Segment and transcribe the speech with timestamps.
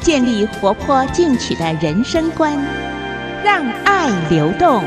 [0.00, 2.56] 建立活泼进取的人生观，
[3.44, 4.84] 让爱流动。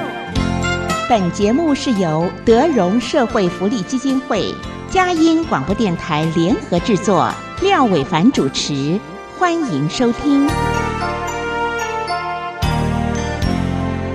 [1.09, 4.53] 本节目是由德荣社会福利基金会、
[4.89, 8.99] 佳音广播电台联合制作，廖伟凡主持，
[9.37, 10.47] 欢迎收听。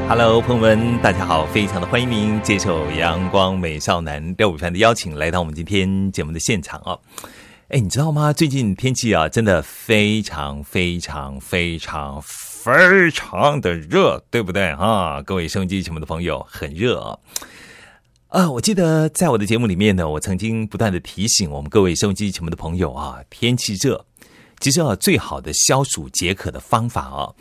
[0.09, 6.97] Hello，朋友们，大家好，非常的欢迎您接受阳光美少男廖伟凡的邀请，来到我们今天节目的现场啊。
[7.69, 8.31] 哎，你知道吗？
[8.31, 15.23] 最近天气啊，真的非常非常非常非常的热，对不对啊？
[15.23, 17.19] 各位收音机前面的朋友，很热啊。
[18.29, 24.05] 啊，我记得在我的节目里面呢，我曾经不断的提醒我们各位收音机前面的朋友啊，天气热，
[24.61, 27.33] 其实啊，最好的消暑解渴的方法啊。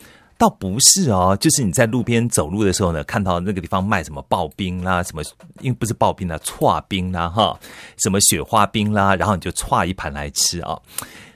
[0.43, 5.23] 倒不是哦，就是你在路边走路的时候呢，看到那个地方卖什么刨冰啦，什么
[5.61, 7.57] 因为不是刨冰啦，串冰啦哈，
[7.95, 10.77] 什么雪花冰啦，然后你就串一盘来吃啊。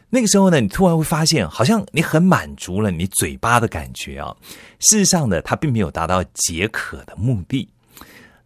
[0.09, 4.35] 那个时候呢，你突然会发现，好像你很满足了你嘴巴的感觉啊。
[4.79, 7.69] 事实上呢，它并没有达到解渴的目的。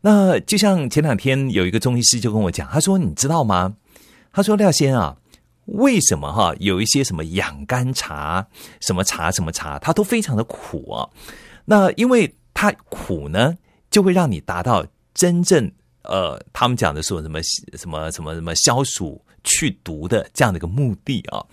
[0.01, 3.73] 那就像前两天有一个中医师就跟我讲，他说：“你知道吗？”
[4.31, 5.17] 他说：“廖先啊。”
[5.65, 8.45] 为什么哈有一些什么养肝茶、
[8.81, 11.07] 什么茶、什么茶，它都非常的苦啊？
[11.65, 13.55] 那因为它苦呢，
[13.89, 15.71] 就会让你达到真正
[16.03, 17.39] 呃，他们讲的说什么
[17.77, 21.43] 什么什么什么消暑去毒的这样的一个目的啊。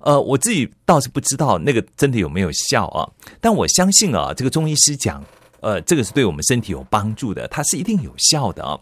[0.00, 3.08] 呃，我自己倒是不知道那个真的有没有效啊，
[3.40, 5.24] 但我相信啊，这个中医师讲，
[5.60, 8.78] 呃，这个是对我们身体有帮助的，它是一定有效的啊。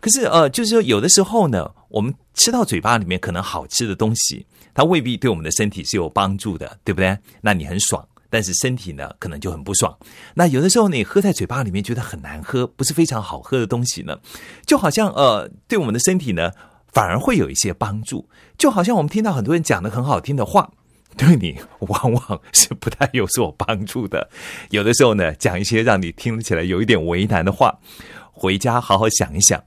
[0.00, 7.18] 可是呃，就是说有的时候呢，我们吃到嘴巴里面可能好吃的东西，它未必对我们的身体是有帮助的，对不对？
[7.40, 9.96] 那你很爽，但是身体呢可能就很不爽。
[10.34, 14.18] 那有的时候你喝在嘴巴里面觉得很难喝，不是非常好喝的东西呢，
[14.66, 16.50] 就好像呃，对我们的身体呢
[16.92, 18.28] 反而会有一些帮助。
[18.56, 20.70] 就好像我们听到很多人讲的很好听的话，
[21.16, 24.28] 对你往往是不太有所帮助的。
[24.70, 27.78] 有的时候呢，讲一些让你听起来有一点为难的话。
[28.40, 29.64] 回家好好想一想，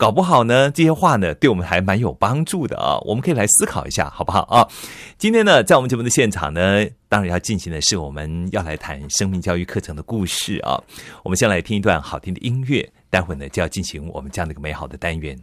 [0.00, 2.96] 搞不好呢，这些话呢，对我们还蛮有帮助的啊！
[3.02, 4.66] 我们可以来思考一下，好不好啊？
[5.18, 10.82] 今天呢，在我们节目的现场呢，当然要进行的是我们要来谈生命教育课程的故事啊。
[11.22, 15.38] 我们先来听一段好听的音乐，待会呢就要进行我们这样的一个美好的单元。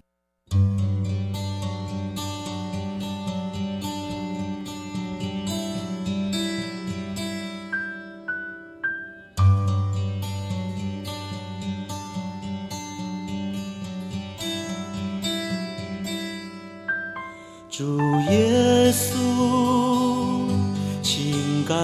[17.78, 17.86] 主
[18.32, 19.14] 耶稣，
[21.04, 21.76] 请改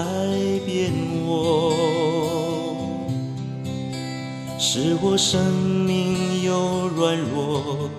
[0.66, 0.92] 变
[1.24, 1.72] 我，
[4.58, 5.40] 使我生
[5.86, 7.92] 命由软弱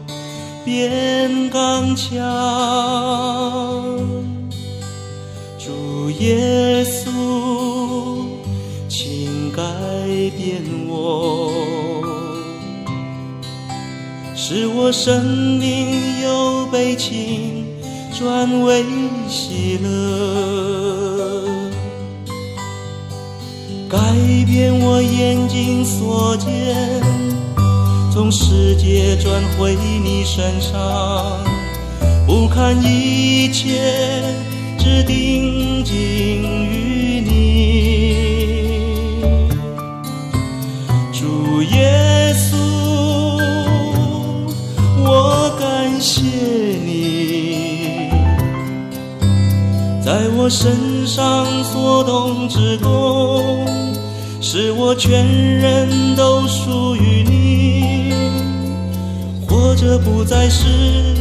[0.64, 2.10] 变刚强。
[5.56, 7.12] 主耶稣，
[8.88, 9.62] 请改
[10.36, 12.02] 变我，
[14.34, 15.24] 使我生
[15.60, 17.53] 命由悲情。
[18.16, 18.84] 转为
[19.28, 19.90] 喜乐，
[23.88, 23.98] 改
[24.46, 26.48] 变我眼睛所见，
[28.12, 31.40] 从世界转回你身上，
[32.24, 34.22] 不看一切，
[34.78, 37.13] 只定睛于
[50.44, 53.64] 我身上所动之功，
[54.42, 58.12] 使我全人都属于你，
[59.48, 61.13] 活着不再是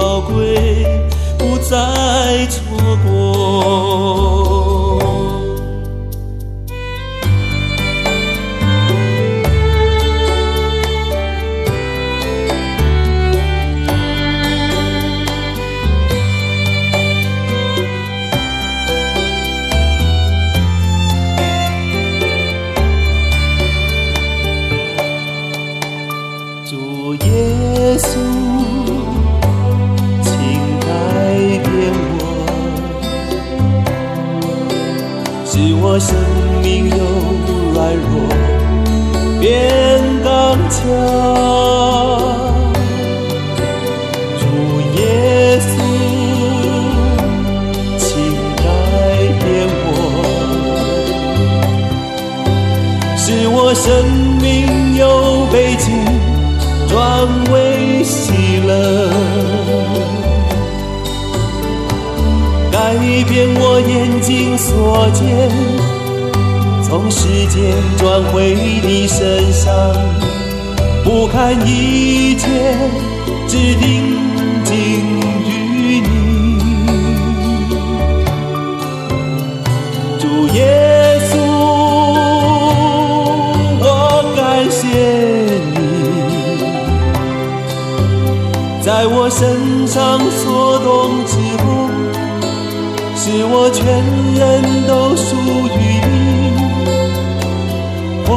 [0.00, 0.86] 宝贵，
[1.36, 4.49] 不再错过。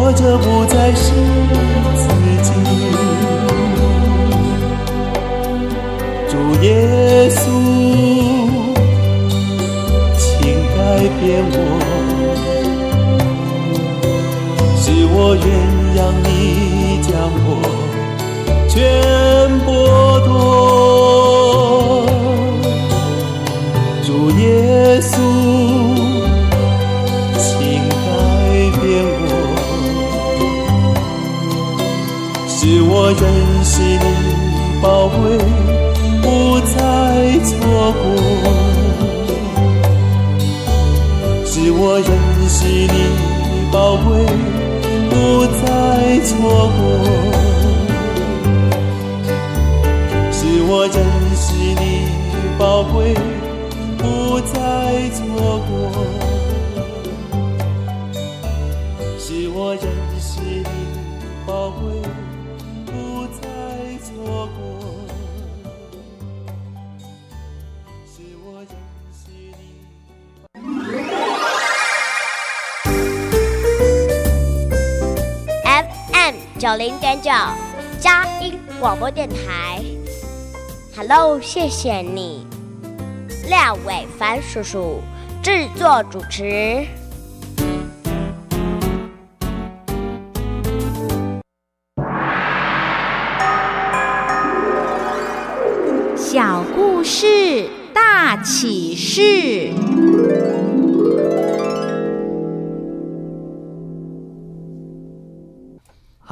[0.04, 1.14] 活着不再是
[1.96, 2.04] 自
[2.44, 2.52] 己。
[6.28, 6.68] 主耶
[7.30, 7.46] 稣，
[10.18, 10.28] 请
[10.76, 10.78] 改
[11.22, 11.24] 变
[11.54, 11.58] 我，
[14.78, 15.48] 使我愿
[15.96, 16.28] 让你
[17.02, 17.12] 将
[17.46, 17.50] 我。
[18.68, 18.76] 全
[43.74, 44.24] 宝贵，
[45.10, 46.82] 不再错过。
[50.32, 51.04] 是我珍
[51.36, 52.08] 惜你
[52.56, 53.16] 宝贵，
[76.74, 77.30] 九零点九，
[78.00, 79.80] 佳音广播电台。
[80.98, 82.48] Hello，谢谢你，
[83.48, 85.00] 廖伟凡叔叔
[85.44, 86.84] 制作主持。
[96.18, 99.70] 小故事大启示。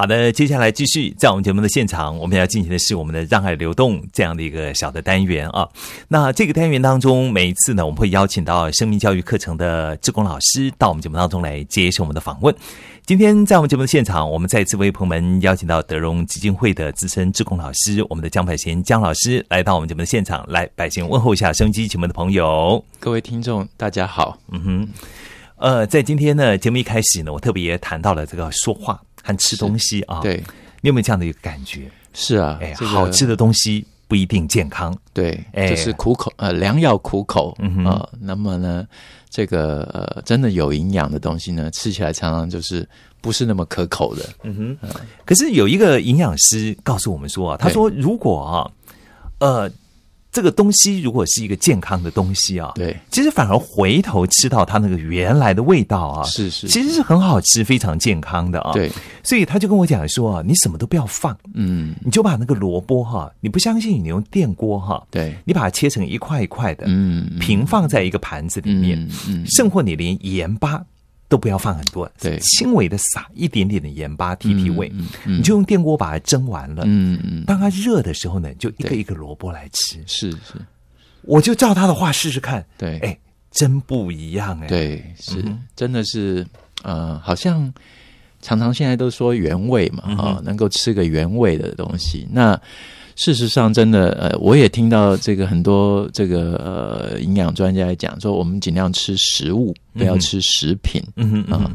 [0.02, 5.68] 好的，接下来继续在我们节目的现场，我们要进行的是我们的“让爱流动”这样的一个小的单元啊。
[6.08, 12.52] 那这个单元当中，每一次呢，我们会邀请到生命教育课程的志工老师到我们节目当中来接受我们的访问。
[13.06, 22.84] 今天在我们节目的现场，我们再次为朋友们邀请到德荣基金会的资深志工老师，我们的江百贤江老师来到我们节目的现场，来百贤问候一下收音机前面的朋友。
[22.98, 24.36] 各位听众，大家好。
[24.50, 24.88] 嗯哼，
[25.58, 30.20] 呃，在今天呢节目一开始呢，我特别谈到了这个说话和吃东西啊。
[30.20, 30.36] 对，
[30.80, 31.90] 你有没有这样的一个感觉？
[32.12, 34.94] 是啊，哎，这个好吃的东西不一定健康。
[35.14, 38.86] 对，哎就是苦口呃良药苦口啊、那么呢，
[39.30, 42.86] 这个呃真的有营养的东西呢，吃起来常常就是
[43.22, 44.28] 不是那么可口的。
[44.42, 44.88] 嗯哼，
[45.24, 48.70] 可是有一个营养师告诉我们说啊，他说如果啊，
[49.38, 49.70] 呃，
[50.32, 56.66] 这个东西如果是一个健康的东西啊，对，其实反而回头吃到它那个原来的味道啊，是是。
[56.66, 58.72] 其实是很好吃、非常健康的啊。
[58.72, 58.90] 对，
[59.22, 67.38] 所以他就跟我讲说啊，你什么都不要放，嗯，你就把那个萝卜哈，你不相信你用电锅哈，对，你把它切成一块一块的，嗯，嗯。
[67.38, 69.46] 平放在一个盘子里面，嗯嗯。
[69.46, 70.82] 甚或你连盐巴
[71.32, 76.82] 都不要放很多，对轻微的撒一点点的盐巴提提味，嗯嗯你就用电锅把它蒸完了。
[76.84, 79.96] 嗯嗯，当它热的时候呢，就一个一个萝卜来吃。
[80.06, 80.60] 是是，
[81.22, 83.18] 我就照他的话试试看，对，哎，
[83.50, 86.46] 真不一样哎。，对，是、嗯真的是
[86.82, 87.72] 呃，好像
[88.42, 92.28] 常常现在都说原味嘛，啊、能够吃个原味的东西。
[92.30, 92.60] 那
[93.16, 101.02] 事实上，真的，呃，我也听到这个很多这个呃营养专家讲说，我们尽量吃食物，不要吃食品。
[101.16, 101.70] 嗯哼嗯啊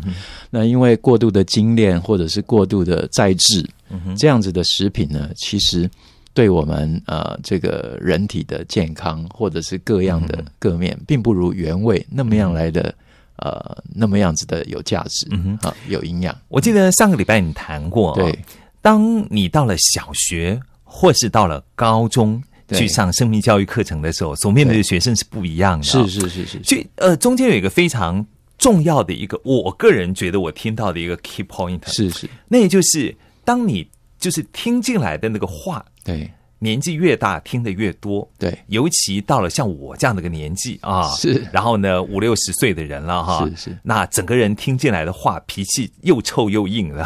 [0.49, 4.15] 那因为过度的精炼或者是过度的再制，哼。
[4.15, 5.89] 这样子的食品呢，其实
[6.33, 12.93] 对我们呃这个人体的健康或者是各样嗯的各面，并不如原味那么样来的
[13.37, 15.69] 呃那么样子的有价值，嗯哼。
[15.69, 16.35] 啊，有营养。
[16.47, 18.39] 我记得上个礼拜你谈过、哦，对，
[18.81, 22.79] 当你到了小学或是到了高中对。
[22.79, 26.07] 去上生命教育课程的时候，所面对的学生是不一样的、是。
[26.07, 28.25] 是是是，所以呃，中间有一个非常
[28.57, 33.15] 重要的一个，我个人觉得我听到的一个 key point，是是，那也就是
[33.45, 33.87] 当你
[34.19, 38.57] 就是听进来的那个话，对年纪越大听的越多，对。
[38.67, 41.45] 尤其到了像我这样的个年纪啊，是。
[41.51, 43.77] 然后呢五六十岁的人了哈，是是。
[43.83, 47.05] 那整个人听进来的话，脾气又臭又硬了，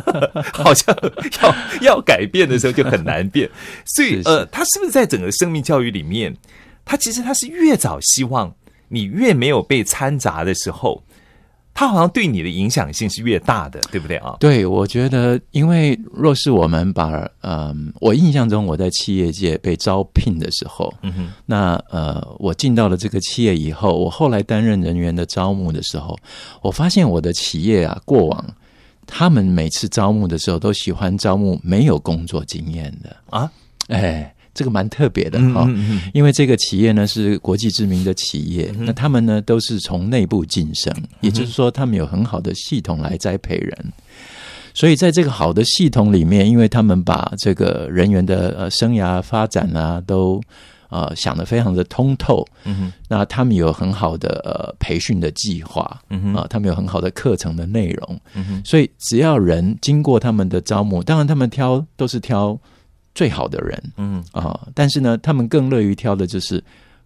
[0.52, 0.96] 好像
[1.42, 3.48] 要要改变的时候就很难变，
[3.84, 6.34] 所以呃，他是不是在整个生命教育里面，
[6.84, 8.54] 他其实他是越早希望
[8.88, 11.02] 你越没有被掺杂的时候，
[11.78, 14.34] 他好像对你的影响性是越大的，对不对啊？
[14.40, 26.18] 对，我觉得，因为若是我们把，嗯、我印象中我在企业界被招聘的时候，嗯哼，那呃，我进到了这个企业以后，我后来担任人员的招募的时候，
[26.62, 28.42] 我发现我的企业啊，过往
[29.06, 33.14] 他们每次招募的时候，都喜欢招募没有工作经验的。
[33.28, 33.52] 啊，
[33.88, 35.70] 哎，这个蛮特别的哈、
[36.14, 43.92] 因为这个企业呢是国际知名的企业，那他们呢都是从内部晋升，也就是说他们有很好的系统来栽培人。
[44.72, 50.38] 所以在这个好的系统里面，因为他们把这个人员的呃生涯发展啊，都
[50.90, 56.34] 呃想得非常的通透，嗯哼，那他们有很好的呃培训的计划，嗯哼。
[56.34, 62.58] 啊、他们有很好的课程的内容，嗯哼，所以只要人经过他们的招募，当然他们挑都是挑
[63.16, 64.22] 最好的人，嗯。
[64.30, 66.62] 啊、但是呢，他们更乐于挑的就是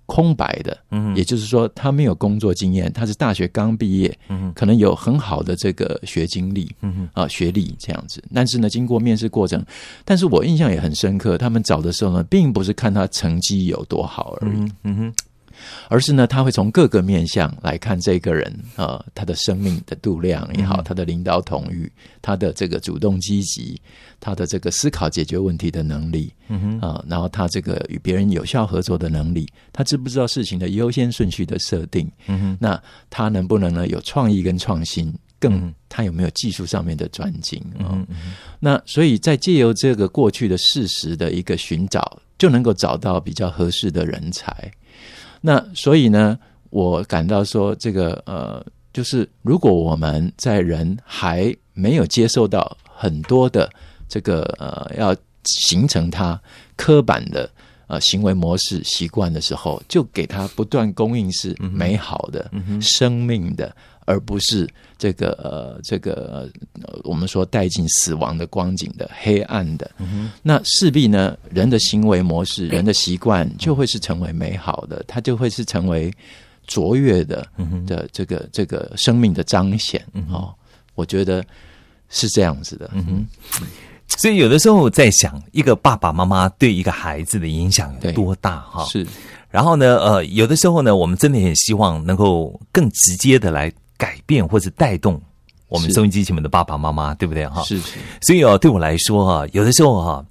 [0.07, 1.17] 空白的，嗯。
[1.17, 4.53] 也就是说，他没有工作经验，他是大学刚毕业，嗯。
[4.55, 7.09] 可能有很好的这个学经历，嗯。
[7.13, 8.23] 啊、学历这样子。
[8.35, 9.65] 但是呢，经过面试过程，
[10.05, 15.15] 但是我印象也很深刻，他们找的时候呢，并不是看他成绩有多好而已，嗯嗯哼，
[15.89, 21.91] 而是呢，他会从各个面向来看这个人，呃，他的生命的度量也好，他的领导统御，
[22.23, 23.81] 他的这个主动积极，
[24.19, 32.11] 他的这个思考解决问题的能力，嗯哼，啊、然后他这个与别人有效合作的能力，他知不知道事情的优先顺序的设定？
[32.27, 35.13] 嗯哼，那他能不能呢有创意跟创新？
[35.39, 44.71] 更嗯他有没有技术上面的专精啊、嗯嗯那所以在借由这个过去的事实的一个寻找，就能够找到比较合适的人才。
[45.41, 46.39] 那所以呢，
[46.71, 53.71] 我感到说，这个呃，就是如果我们在人还没有接受到很多的
[54.09, 56.41] 这个呃，要形成他
[56.77, 57.49] 刻板的
[57.87, 63.75] 呃行为模式习惯的时候，就给他不断供应是美好的、生命的，
[64.11, 66.51] 而不是这个呃这个
[66.83, 69.89] 呃我们说带进死亡的光景的黑暗的。
[70.43, 76.13] 那势必呢，人的行为模式、人的习惯就会是成为美好的，它就会是成为
[76.67, 77.47] 卓越的
[77.87, 80.05] 的这个这个生命的彰显。
[80.29, 80.53] 哦，
[80.97, 81.45] 我觉得
[82.09, 82.91] 是这样子的。
[82.93, 83.27] 嗯哼，
[84.19, 88.85] 所以有的时候在想，一个爸爸妈妈对一个孩子的影响有多大哈？
[88.87, 89.07] 是
[89.51, 95.21] 然后呢，呃，有的时候呢，我们真的很希望能够更直接的来改变或者带动
[95.69, 97.63] 我们收音机前面的爸爸妈妈，对不对哈？。
[97.65, 100.25] 是是，所以哦，对我来说啊，有的时候哈、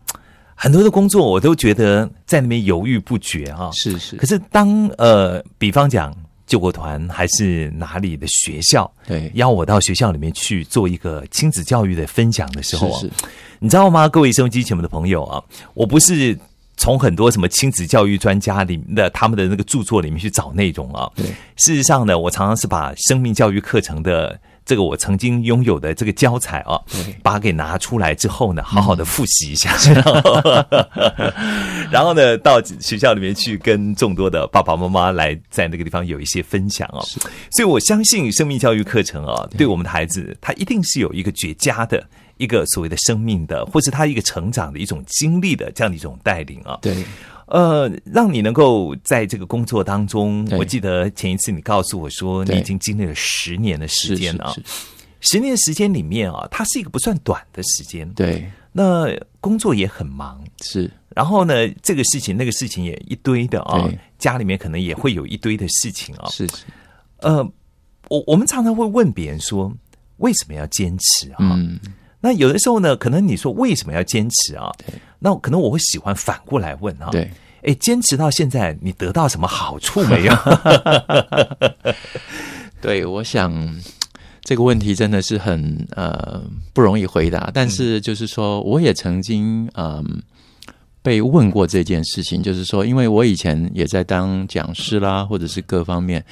[0.56, 6.14] 很多的工作我都觉得在那边犹豫不决哈、是是可，是当呃，比方讲
[6.48, 13.14] 救国团还是哪里的学校，对，邀我到学校里面去做一个亲子教育的分享的时候啊，是是
[13.60, 14.10] 你知道吗？
[14.10, 15.42] 各位收音机前面的朋友啊，
[15.76, 16.36] 我不是
[16.80, 21.12] 从很多什么亲子教育专家里面的他们的那个著作里面去找内容啊。
[21.14, 21.26] 对，
[21.58, 26.80] 事实上呢，我常常是把生命教育课程的这个我曾经拥有的这个教材啊，
[27.22, 30.66] 把它给拿出来之后呢，好好的复习一下，然 后
[31.92, 37.06] 然后呢，到学校里面去跟众多的爸爸妈妈来在那个地方有一些分享哦。
[37.52, 42.02] 所以我相信生命教育课程啊，对我们的孩子，他一定是有一个绝佳的。
[42.40, 47.04] 一个所谓的生命的，或是他一个成长的一种经历的这样的一种带领啊，对，
[47.48, 54.68] 呃，让你能够在这个工作当中，我记得前一次你告诉我说，你已经经历了十年的时是间啊，是是
[55.20, 60.90] 十年的时间里面啊，它是一个不算短的时间，对，那工作也很忙，是。
[61.16, 66.64] 然后呢，这个事情那个事情也一堆的啊，家里面可能也会有一堆的事情啊，是是，
[67.18, 67.44] 呃，
[68.08, 69.70] 我我们常常会问别人说，
[70.18, 71.38] 为什么要坚持啊？
[71.40, 71.78] 嗯，
[72.22, 74.72] 那有的时候呢，可能你说为什么要坚持啊？
[75.20, 77.10] 那可能我会喜欢反过来问啊。
[77.12, 77.30] 对，
[77.64, 80.34] 哎，坚持到现在，你得到什么好处没有？
[82.82, 83.54] 对，我想
[84.42, 86.42] 这个问题真的是很呃
[86.74, 87.50] 不容易回答。
[87.54, 90.22] 但是就是说，我也曾经嗯、
[91.02, 96.24] 被问过这件事情，就是说，因为我以前也在当讲师啦，或者是各方面，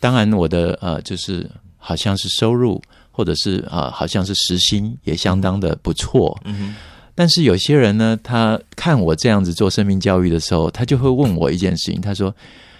[0.00, 2.80] 当然我的呃就是好像是收入
[3.16, 6.38] 或者是啊、好像是时薪也相当的不错。
[6.44, 6.74] 嗯
[7.14, 12.28] 但是有些人呢，他看我这样子做生命教育的时候，他就会问我一件事情，他说：“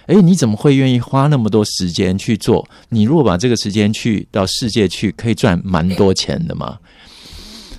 [0.05, 2.69] 哎，你怎么会愿意花那么多时间去做？
[2.91, 6.79] 你如果把这个时间去到世界去，可以赚蛮多钱的嘛？”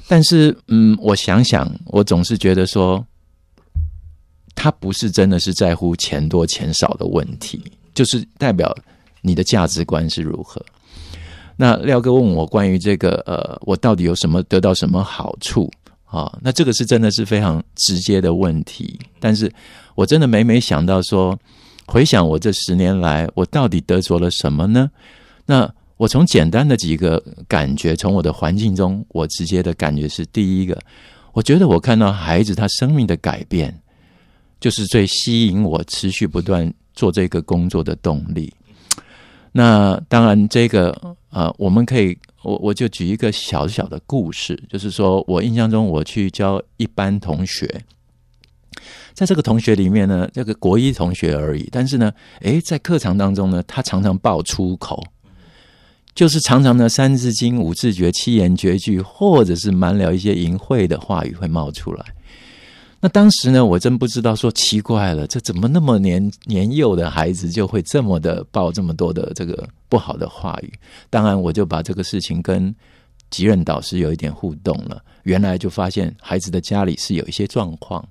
[0.09, 3.05] 但是，嗯，我想想，我总是觉得说，
[4.55, 7.61] 他不是真的是在乎钱多钱少的问题，
[7.93, 8.75] 就是代表
[9.21, 10.59] 你的价值观是如何。
[11.57, 15.69] 那廖哥问我关于这个，呃，我到底有什么得到什么好处？
[16.05, 19.51] 啊，那这个是真的是非常直接的问题，但是
[19.93, 21.37] 我真的每每想到说，
[21.85, 24.89] 回想我这十年来，我到底得着了什么呢？
[25.45, 30.79] 那我从简单的几个感觉，从我的环境中，我直接的感觉是：第一个，
[31.33, 33.77] 我觉得我看到孩子他生命的改变，
[34.61, 38.53] 就是最吸引我持续不断做这个工作的动力。
[39.51, 40.95] 那当然，这个
[41.29, 47.83] 呃，我们可以，我我就举一个小小的故事，就是说我印象中我去教一班同学，
[49.13, 55.03] 在这个同学里面呢，这个国一同学而已，但是呢，诶，在课堂当中呢，他常常爆粗口，
[56.15, 62.05] 就是常常呢，三字经、五字诀、七言绝句，或者是满了一些淫秽的话语会冒出来。
[62.99, 70.73] 那当时呢，我真不知道，说奇怪了，这怎么那么年年幼的孩子就会这么的爆这么多的这个不好的话语？
[71.09, 72.73] 当然，我就把这个事情跟
[73.29, 75.03] 级任导师有一点互动了。
[75.23, 78.03] 原来就发现孩子的家里是有一些状况。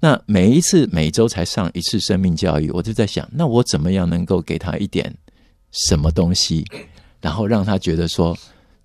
[0.00, 5.14] 那每一次每周才上一次生命教育，我就在想，那我怎么样能够给他一点
[5.70, 6.66] 什么东西，
[7.20, 8.36] 然后让他觉得说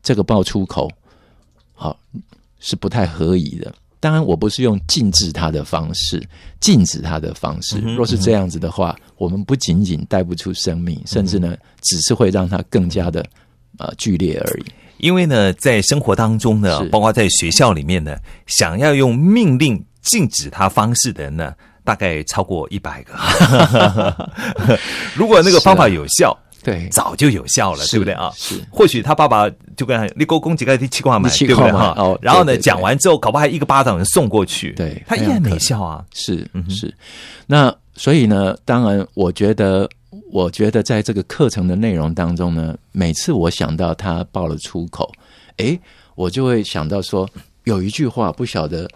[0.04, 0.88] 这个爆粗口，
[1.74, 1.98] 好
[2.60, 3.74] 是不太合宜的。
[4.00, 6.22] 当然，我不是用禁止他的方式，
[6.60, 7.80] 禁止他的方式。
[7.80, 13.26] 若是这样子的话，我们不仅仅带不出生命，甚至呢，只是会让他更加的
[13.78, 14.66] 呃剧烈而已。
[15.00, 23.14] 因为呢，在生活当中呢，包括在学校里面呢，想要用命令禁止他方式的人呢，大概超过一百个。
[25.16, 28.32] 如果那个方法有效，对，早就有效了，是对不对啊？
[28.36, 31.94] 是或许他爸爸就跟他你勾公几个第七块买，对不对哈？
[31.98, 36.06] 哦然后呢，讲完之后，搞不好还一个巴掌送过去，对他依然没非常可能效啊。
[36.14, 36.94] 是嗯是。
[37.46, 39.90] 那所以呢，当然，我觉得，
[40.32, 45.12] 我觉得在这个课程的内容当中呢，每次我想到他爆了粗口，
[45.58, 45.80] 诶，
[46.16, 47.30] 我就会想到说，
[47.64, 48.88] 有一句话不晓得。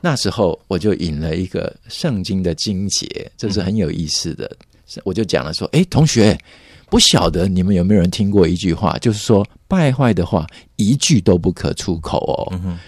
[0.00, 4.54] 那时候我就引了一个圣经的经节，这是很有意思的。
[4.86, 6.38] 是我就讲了说，诶，同学，
[6.94, 12.78] 不晓得你们有没有人听过一句话，就是说败坏的话一句都不可出口哦，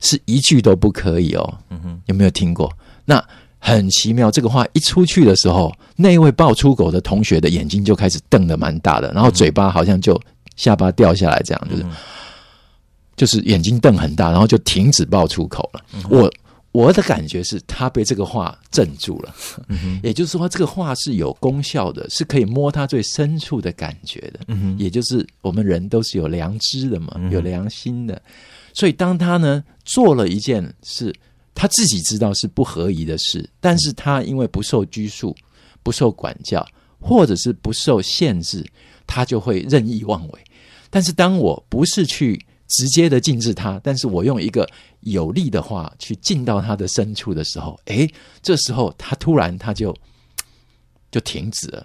[0.00, 1.58] 是一句都不可以哦。
[2.04, 2.70] 有没有听过？
[3.06, 3.24] 那
[3.58, 10.20] 很奇妙，这个话一出去的时候，那一位爆粗口的同学的眼睛就开始瞪得蛮大的，然后嘴巴好像就
[10.56, 11.86] 下巴掉下来，这样就是、
[13.16, 15.80] 就是眼睛瞪很大，然后就停止爆粗口了。
[16.10, 16.30] 我
[16.78, 19.34] 我的感觉是他被这个话镇住了，
[20.00, 24.54] 也就是说，这个话是有功效的，是可以摸他最深处的感觉的。
[24.78, 28.22] 也就是我们人都是有良知的嘛，有良心的。
[28.72, 31.12] 所以当他呢做了一件事，
[31.52, 35.34] 他自己知道是不合宜的事，但是他因为不受拘束、
[35.82, 36.64] 不受管教，
[37.00, 38.64] 或者是不受限制，
[39.04, 40.40] 他就会任意妄为。
[40.90, 44.68] 但是当我不是去直接的禁止他，但是我用一个
[45.00, 48.08] 有力的话去进到他的深处的时候，诶，
[48.42, 49.94] 这时候他突然他就
[51.10, 51.84] 就停止了。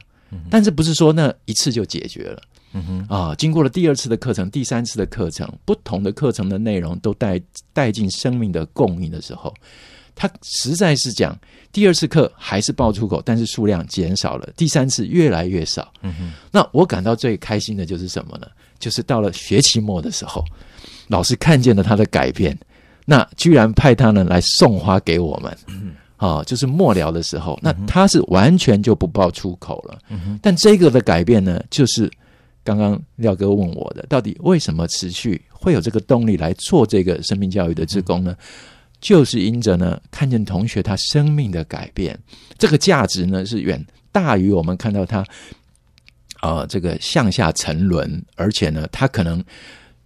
[0.50, 2.42] 但是不是说那一次就解决了？
[2.74, 7.40] 嗯哼啊，经过了第二次的课程、第三次的课程，不同的课程的内容都带
[7.72, 9.54] 带进生命的供应的时候，
[10.16, 11.40] 他实在是讲
[11.72, 15.94] 第二次课还是爆出口，但是数量减少了，第三次越来越少。
[16.02, 18.48] 嗯哼那我感到最开心的就是什么呢？
[18.80, 20.44] 就是到了学期末的时候，
[21.08, 22.58] 老师看见了他的改变，
[23.06, 25.58] 那居然派他呢来送花给我们。
[26.16, 30.00] 啊，就是末了的时候，那他是完全就不爆出口了。
[30.42, 32.10] 但这个的改变呢，就是
[32.64, 38.38] 刚刚廖哥问我的，到底为什么持续会有这个动力来做这个生命教育的职工呢？
[39.02, 42.18] 就是因着呢，看见同学他生命的改变，
[42.58, 45.26] 这个价值呢是远大于我们看到他
[46.40, 49.44] 啊、这个向下沉沦，而且呢，他可能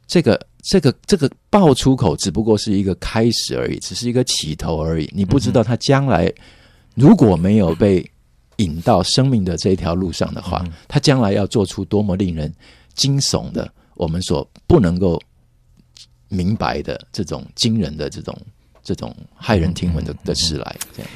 [0.08, 5.10] 这个这个这个爆出口只不过是一个开始而已，只是一个起头而已。
[5.14, 6.32] 你不知道他将来
[6.94, 8.06] 如果没有被
[8.58, 12.54] 引到生命的这一条路上的话，他将来要做出多么令人
[12.96, 15.22] 惊悚的，我们所不能够
[16.28, 18.38] 明白的这种惊人的这种
[18.84, 20.76] 这种骇人听闻的的事来。
[20.94, 21.10] 这样，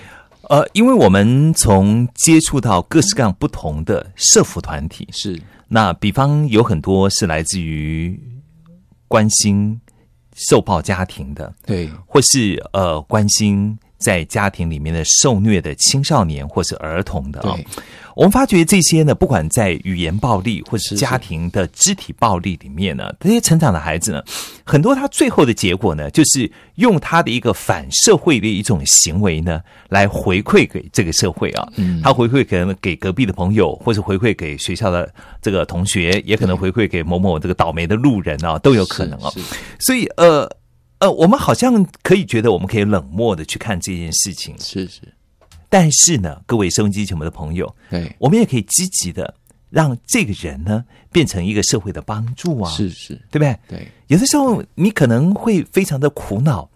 [0.43, 5.37] 呃，因为我们从接触到各式各样不同的社服团体，是
[5.67, 8.17] 那比方有很多是来自于
[9.11, 9.77] 关心
[10.35, 17.65] 受暴家庭的，对，或是呃关心在家庭里面的受虐的青少年或是儿童的啊、对，
[18.15, 24.21] 我们发觉这些呢，不管在语言暴力或是是家庭的肢体暴力里面呢，这些成长的孩子呢，
[24.65, 31.71] 很多他最后的结果呢，就是用他的一个反社会的一种行为呢，来回馈给这个社会啊。
[31.77, 32.01] 嗯。
[32.01, 35.07] 他回馈可能给隔壁的朋友，或是回馈给学校的
[35.41, 39.31] 这个同学，也可能回馈给某某这个倒霉的路人啊，都有可能啊。
[39.79, 40.49] 所以呃
[41.01, 45.01] 呃，我们好像可以觉得我们可以冷漠的去看这件事情，是是，
[45.67, 49.33] 但是呢，各位收音机前面的朋友，对，我们也可以积极的
[49.71, 53.57] 让这个人呢变成一个社会的帮助啊，是是，对不对？
[53.67, 56.69] 对，有的时候你可能会非常的苦恼，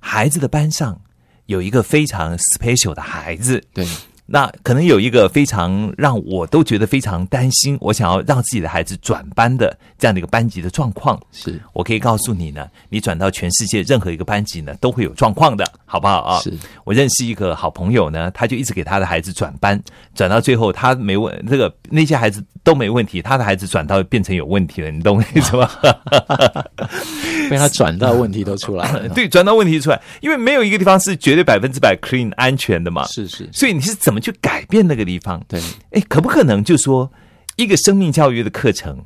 [0.00, 1.00] 孩子的班上
[1.46, 3.86] 有一个非常 special 的孩子，对，
[4.30, 11.18] 那可能有一个非常让我都觉得非常担心，我想要让自己的孩子转班的这样的一个班级的状况。
[11.32, 16.38] 是我可以告诉你呢，你转到全世界任何一个班级呢，都会有状况的，好不好啊？
[16.40, 16.52] 是，
[16.84, 19.82] 我认识一个好朋友呢，他就一直给他的孩子转班，
[20.14, 25.70] 转到最后他没问这个那些孩子都没问题，他的孩子转到变成有问题了，你懂我意思吗？
[27.48, 35.42] 被他转到问题都出来了， 对，转到问题出来，因为没有一个地方是绝对百分之百 clean 安全的嘛，是是，所以你是怎么去改变那个地方？
[35.48, 37.10] 对，哎，可不可能就说
[37.56, 39.04] 一个生命教育的课程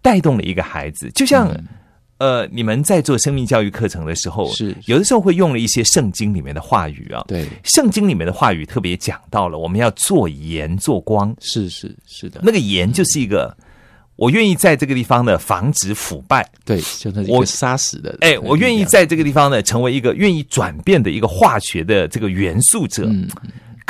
[0.00, 1.64] 带动了一个孩子，就像、嗯。
[2.18, 4.76] 呃，你们在做生命教育课程的时候，是。
[4.86, 7.24] 有的时候会用了一些圣经里面的话语啊。
[7.26, 13.56] 对，圣经里面的话语特别讲到了，我们要做盐做光，是是是的，那个盐就是一个，
[14.14, 23.04] 我愿意在这个地方呢防止腐败，对，就是我杀死的，哎，我愿意在这个地方呢成为一个愿意转变的一个化学的这个元素者。
[23.08, 23.28] 嗯，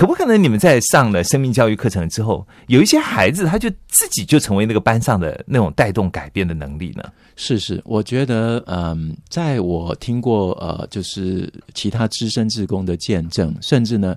[0.02, 7.04] 可不可能你们在上了生命教育课程之后，有一些孩子他就自己就成为那个班上的那种带动改变的能力呢？
[7.36, 14.16] 是是，我觉得，嗯，在我听过呃，就是其他资深职工的见证，甚至呢，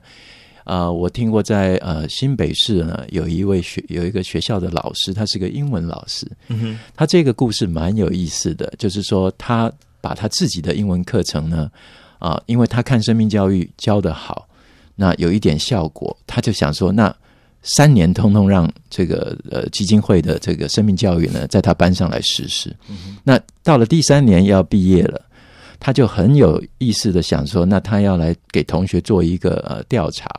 [0.64, 9.72] 呃，我听过在呃新北市呢，有一位学有一个学校的老师，他是个英文老师，嗯哼，他这个故事蛮有意思的，就是说他
[10.02, 11.70] 把他自己的英文课程呢，
[12.18, 14.48] 啊、因为他看生命教育教的好，
[14.96, 17.14] 那有一点效果，他就想说，那
[17.62, 22.76] 三年通通让这个呃基金会的这个生命教育呢，在他班上来实施。
[23.24, 25.22] 那到了第三年要毕业了，
[25.80, 30.30] 他就很有意思的想说，那他要来给同学做一个呃调查。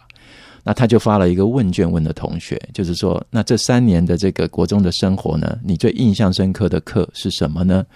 [0.69, 7.87] 那他就发了一个问卷问的同学，就是说，那这三年的这个国中的生活呢，你最印象深刻的课是什么呢？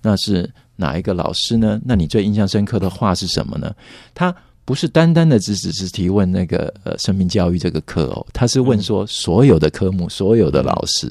[0.00, 1.80] 那是哪一个老师呢？
[1.84, 3.74] 那你最印象深刻的话是什么呢？
[4.14, 4.32] 他
[4.70, 11.10] 不是单单的只只是提问那个呃生命教育这个课哦，他是问说所有的科目、所有的老师。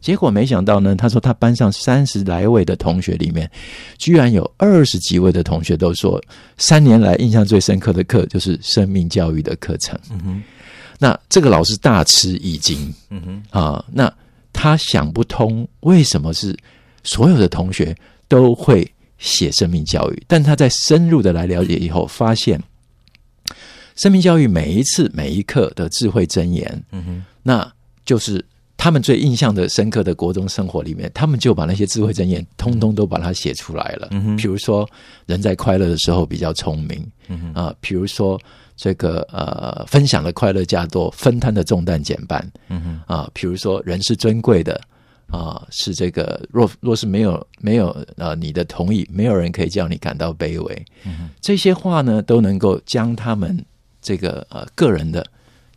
[0.00, 3.50] 结果没想到呢，他说他班上三十来位的同学里面，
[3.98, 6.18] 居然有二十几位的同学都说，
[6.56, 9.94] 三年来印象最深刻的课就是生命教育的课程。
[10.10, 10.42] 嗯哼，
[10.98, 13.20] 那这个老师大吃一惊嗯
[13.52, 13.84] 哼，啊！
[13.92, 14.10] 那
[14.54, 16.56] 他想不通为什么是
[17.04, 17.94] 所有的同学
[18.26, 22.58] 都会写生命教育，但他在深入的来了解以后，发现
[23.96, 27.72] 生命教育每一次每一刻的智慧箴言，嗯哼，那
[28.04, 28.44] 就是
[28.76, 34.08] 他们最印象的深刻的国中生活里面，他们就把那些智慧箴言通通都把它写出来了。
[34.10, 34.36] 嗯哼。
[34.36, 34.88] 比如说，
[35.26, 38.38] 人在快乐的时候比较聪明，嗯哼，啊、比如说
[38.76, 44.78] 这个呃，分享的快乐加多，分摊的重担减半嗯哼，啊、比如说人是尊贵的
[45.28, 50.86] 啊、是这个若若是没有没有呃你的同意，没有人可以叫你感到卑微。
[51.04, 53.64] 嗯这些话呢，都能够将他们
[54.06, 55.26] 这个呃个人的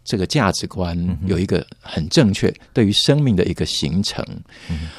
[0.06, 4.24] 这个价值观有一个很正确对于生命的一个形成。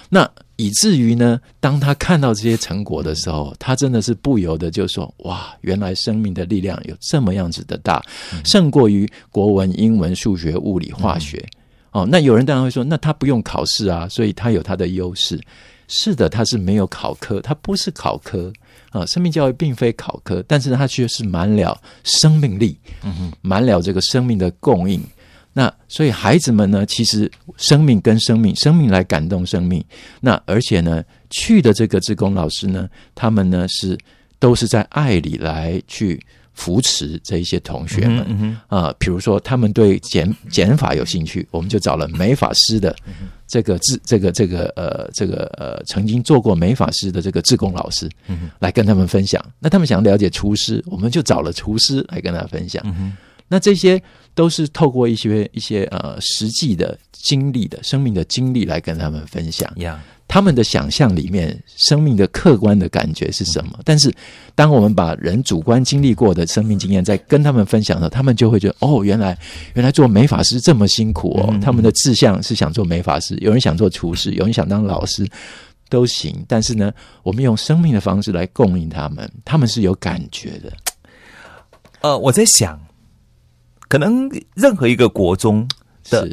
[0.09, 8.03] 那以至于呢，当他看到这些成果的时候，他真的是不由得就说：“哇，原来生命的力量有这么样子的大，
[8.45, 11.43] 胜过于国文、英文、数学、物理、化学。
[11.93, 15.41] 哦，那有人当然会说，那他不用考试啊，所以他有他的优势。
[15.93, 18.51] 是的，他是没有考科，他不是考科
[18.91, 19.05] 啊。
[19.07, 25.03] 生命教育并非考科，但是它却是满了生命力，嗯哼，满了这个生命的供应。
[25.53, 29.85] 那所以孩子们呢，其实生命跟生命，生命来感动生命。
[30.21, 33.99] 那而且呢，去的这个志工老师呢，他们呢是
[34.39, 36.21] 都是在爱里来去
[36.53, 38.57] 扶持这一些同学们。
[38.69, 42.95] 啊，比如说他们对减减法有兴趣，我们就找了美法师的
[43.47, 48.09] 这个志这个这个呃这个呃曾经做过美法师的这个志工老师
[48.59, 49.45] 来跟他们分享。
[49.59, 52.85] 那他们想了解厨师，我们就找了厨师来跟他分享。
[53.49, 54.01] 那这些
[54.33, 59.69] 都是透过一些一些呃实际的经历的生命的经历来跟他们分享。
[59.79, 63.81] 呀，他们的想象里面，生命的客观的感觉是什么？
[63.85, 64.15] 但是，
[64.55, 69.37] 当我们把人主观经历过的生命经验在跟他们分享的时候，他们就会觉得，哦，原来
[69.75, 71.53] 原来做美法师这么辛苦哦。
[71.61, 75.29] 他们的志向是想做美法师，有人想做厨师，有人想当老师，
[75.89, 76.45] 都行。
[76.47, 76.93] 但是呢，
[77.25, 80.73] 我们用生命的方式来供应他们，他们是有感觉的。
[82.03, 82.81] 呃，我在想，
[83.89, 85.69] 可能任何一个国中
[86.09, 86.31] 的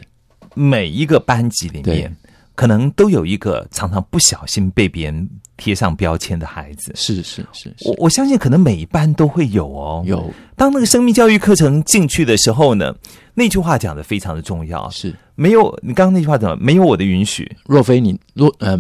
[0.54, 2.16] 每一个班级里面，
[2.58, 6.92] 可能都有一个常常不小心被别人贴上标签的孩子。
[6.96, 10.04] 是是是是我，我相信，可能每一班都会有哦。
[10.08, 12.96] 有当那个生命教育课程进去的时候呢，
[13.36, 14.90] 那句话讲的非常的重要。
[14.90, 15.14] 是。
[15.36, 16.58] 没有你刚刚那句话怎么？
[16.60, 18.76] 没有我的允许，若非你若呃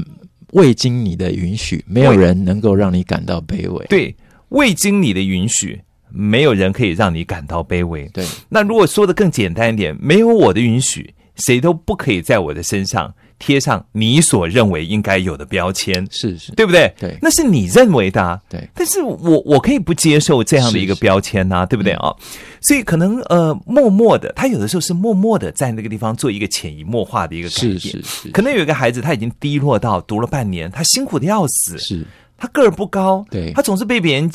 [0.54, 3.86] 未经你的允许，没有人能够让你感到卑微。
[3.86, 4.16] 对，
[4.50, 8.10] 未经你的允许，没有人可以让你感到卑微。
[8.12, 16.94] 对那如果说的更简单一点，没有我的允许，谁都不可以在我的身上贴上你所认为应该有的标签，是是，对不对？
[17.00, 18.42] 对那是你认为的、啊。
[18.50, 22.14] 对但是我我可以不接受这样的一个标签呐、对不对啊？
[22.62, 27.80] 所以可能呃，默默的，他有的时候是默默的在那个地方做一个潜移默化的一个改是变。
[27.80, 32.06] 是是，可能有一个孩子他已经低落到读了半年，他辛苦的要死，是
[32.38, 34.30] 他个儿不高，对他总是被别人。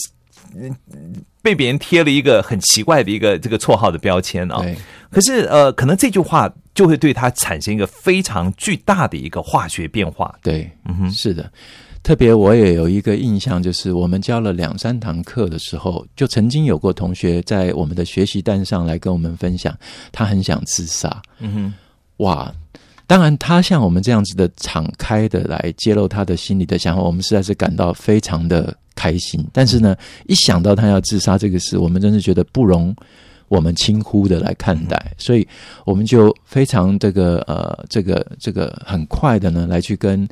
[0.55, 0.75] 嗯
[1.43, 4.77] 被别人贴了一个很奇怪的一个这个绰号的标签啊、对
[5.11, 10.33] 可是呃，可能这句话就会对他产生一个非常巨大的一个化学变化。
[10.41, 11.51] 对，嗯哼，是的。
[12.03, 19.77] 特别我也有一个印象，就是我们教了两三堂课的时候，就曾经有过同学在我们的学习单上来跟我们分享，
[20.11, 21.23] 他很想自杀。
[21.39, 21.75] 嗯哼，
[22.25, 22.53] 哇！
[23.07, 29.45] 当然，他像我们这样子的敞开的来揭露他的心里的想法，我们实在是感到非常的开心。
[29.53, 32.95] 但是呢，一想到他要自杀这个事，我们真是觉得不容
[33.49, 35.47] 我们轻忽的来看待，所以
[35.85, 40.29] 我们就非常这个呃，这个这个很快的呢，来去跟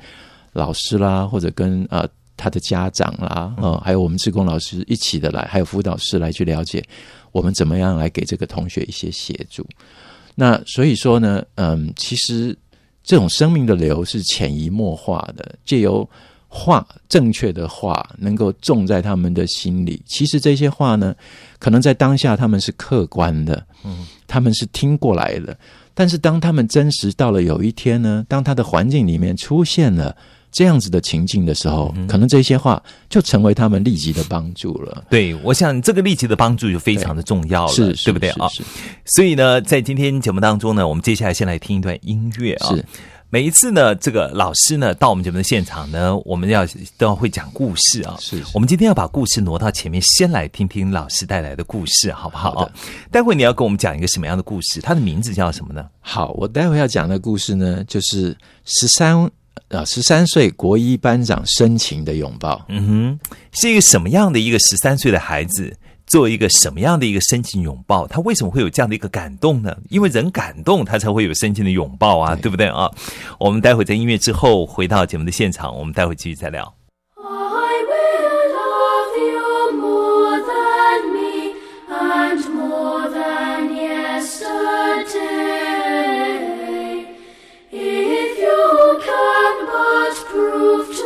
[0.53, 6.83] 老师啦，或者跟呃他的家长啦，呃，还有我们志工老师一起的来，还有辅导师来去了解
[7.33, 9.67] 我们怎么样来给这个同学一些协助。
[10.35, 12.57] 那所以说呢，嗯，其实
[13.03, 16.09] 这种生命的流是潜移默化的，借由
[16.53, 20.03] 话正确的话能够种在他们的心里。
[20.05, 21.15] 其实这些话呢，
[21.61, 25.57] 可能在当下他们是客观的，嗯，他们是听过来的。
[25.95, 30.17] 但是当他们真实到了有一天呢，当他的环境里面出现了
[30.51, 35.05] 这样子的情境的时候，可能这些话就成为他们立即的帮助了。
[35.09, 38.49] 对，我想这个立即的帮助就非常的重要了，是，是对不对啊？
[39.05, 42.75] 所以呢，在今天节目当中呢，我们接下来先来听一段音乐啊。
[42.75, 42.85] 是
[43.33, 46.66] 每一次呢，这个老师呢到我们节目的现场呢，我们要
[46.99, 48.16] 都要会讲故事啊。
[48.19, 52.69] 是是我们今天要把故事挪到前面，先来听听老师带来的故事，好不好？
[53.09, 54.81] 待会你要跟我们讲一个什么样的故事？
[54.81, 55.87] 它的名字叫什么呢？
[56.01, 59.16] 好，我待会要讲的故事呢，就是十三
[59.69, 62.64] 啊十三岁国一班长深情的拥抱。
[62.69, 63.21] 嗯哼，
[63.53, 65.73] 是一个什么样的一个十三岁的孩子？
[66.11, 68.07] 做一个什么样的一个深情拥抱？
[68.07, 69.75] 他为什么会有这样的一个感动呢？
[69.88, 72.90] 因为人感动，他才会有深情的拥抱啊，对不对啊？
[73.38, 76.75] 我们待会在音乐之后回到节目的现场，我们待会继续再聊。
[90.73, 91.00] I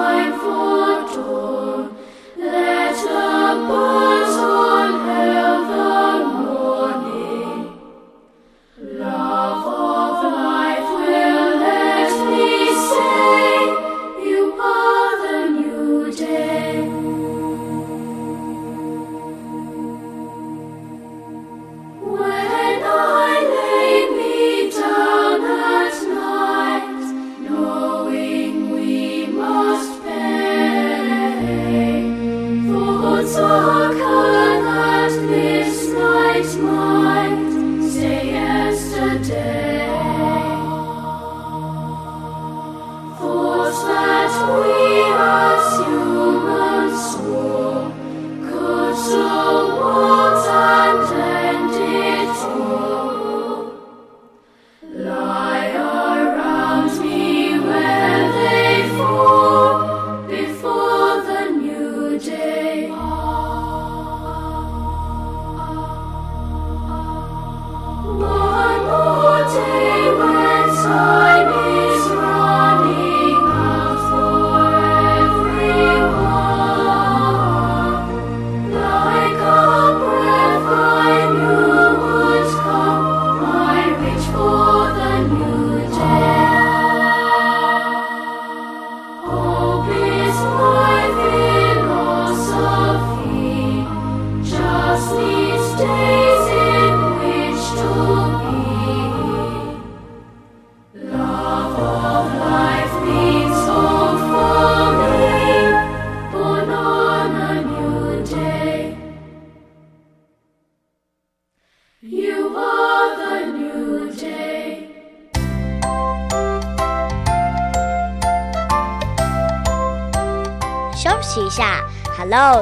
[0.00, 1.96] Time for dawn.
[2.38, 4.09] let abide.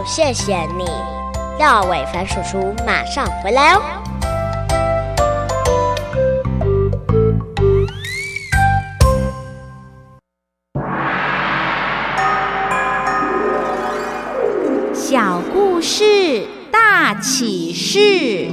[0.08, 0.86] 谢谢你。
[1.58, 3.82] 廖伟凡叔叔马上回来哦。
[14.94, 18.48] 小故事大启示。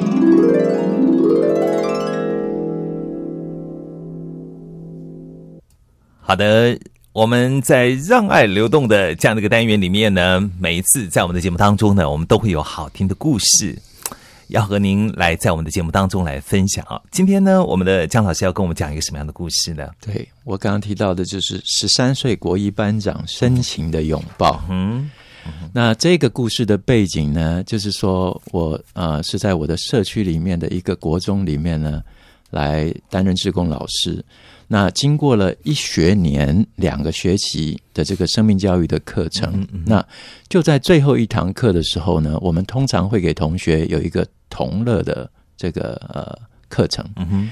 [6.20, 6.78] 好的，
[7.15, 13.73] 我们在让爱流动的这样的一个单元里面呢，每一次在我们的节目当中呢，我们都会有好听的故事，
[14.49, 17.01] 要和您来在我们的节目当中来分享啊。
[17.12, 19.88] 今天呢，我们的江老师要跟我们讲一个什么样的故事呢？
[20.01, 24.62] 对我刚刚提到的就是十三岁国一班长深情的拥抱。
[24.69, 25.10] 嗯
[25.71, 32.04] 那这个故事的背景呢，就是说我呃是在我的社区里面的一个国中里面呢，
[32.49, 34.21] 来担任志工老师。
[34.67, 40.06] 那经过了一学年两个学期的这个生命教育的课程，那
[40.49, 47.06] 就在最后一堂课的时候呢，我们通常会给同学有一个同乐的这个呃课程。
[47.17, 47.49] 嗯哼，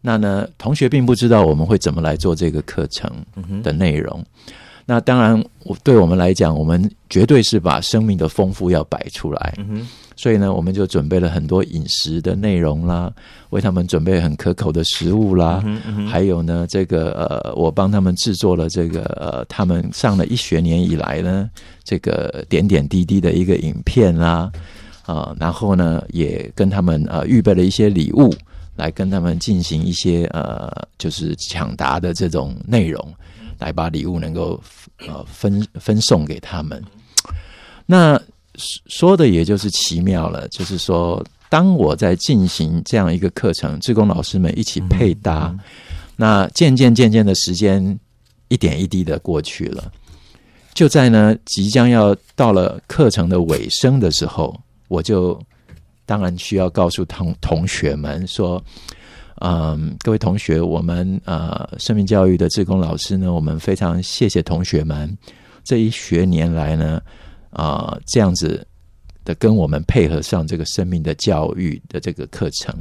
[0.00, 3.10] 那呢，同学并不知道我们会怎么来做这个课程
[3.62, 4.24] 的内容。
[4.88, 9.54] 那当然，我对我们来讲，我们绝对是把生命的丰富要摆出来。
[9.58, 13.12] 嗯哼，所以呢，我们就准备了很多饮食的内容啦，
[13.50, 21.50] 为他们准备很可口的食物啦，嗯嗯还有呢，这个呃，我帮他们制作了这个呃，他们上了一学年以来呢，
[21.82, 24.48] 这个点点滴滴的一个影片啦，
[25.04, 28.32] 啊、然后呢，也跟他们呃预备了一些礼物，
[28.76, 33.04] 来跟他们进行一些呃，就是抢答的这种内容，
[33.58, 34.60] 来把礼物能够
[35.06, 36.82] 呃分分送给他们。
[37.86, 38.20] 那
[38.54, 45.56] 说说的也就是奇妙了，就是说，当我在进行这样一个课程，志工老师们一起配搭，
[46.16, 47.98] 那渐渐渐渐的时间
[48.48, 49.92] 一点一滴的过去了，
[50.74, 55.40] 就在呢即将要到了课程的尾声的时候，我就
[56.04, 58.62] 当然需要告诉同同学们说。
[59.40, 65.16] 嗯，各位同学，我们呃生命教育的志工老师呢，我们非常谢谢同学们
[65.62, 67.02] 这一学年来呢，
[67.50, 68.66] 啊、这样子
[69.24, 72.74] 的跟我们配合上这个生命的教育的这个课程。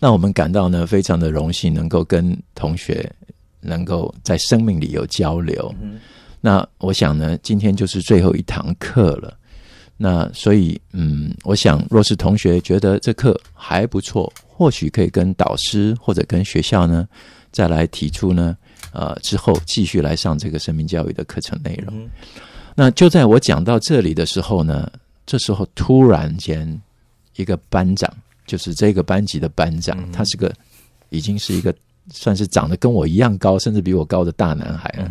[0.00, 3.08] 那我们感到呢非常的荣幸，能够跟同学
[3.60, 5.72] 能够在生命里有交流。
[6.40, 9.38] 那我想呢，今天就是最后一堂课了。
[9.96, 17.08] 那所以，嗯，我想，若是同学觉得这课还不错，或许可以跟导师或者跟学校呢，
[17.50, 18.56] 再来提出呢，
[18.92, 22.08] 呃，之后继续来上这个生命教育的课程内容。
[22.74, 24.90] 那就在我讲到这里的时候呢，
[25.26, 26.80] 这时候突然间，
[27.36, 28.08] 一个班长，
[28.46, 30.52] 就是这个班级的班长，他是个
[31.10, 31.74] 已经是一个
[32.10, 35.10] 算是长得跟我一样高，甚至比我高的大男孩了。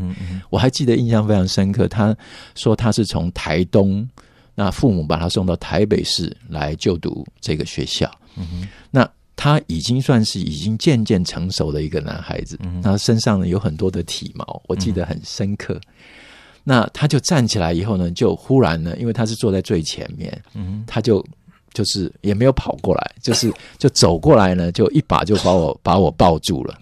[0.50, 2.16] 我还记得印象非常深刻，他
[2.56, 4.08] 说他是从台东。
[4.54, 8.12] 那父母把他送到台北市来就读这个学校，
[8.92, 9.10] 那
[9.44, 15.82] 他已经算是已经渐渐成熟的一个男孩子，他身上呢有很多的体毛，我记得很深刻。
[16.64, 20.32] 那他就站起来以后呢，就忽然呢，因为他是坐在最前面，
[20.86, 21.26] 他就
[21.74, 26.78] 就是也没有跑过来，就是 就走过来呢，就一把就把我把我抱住了。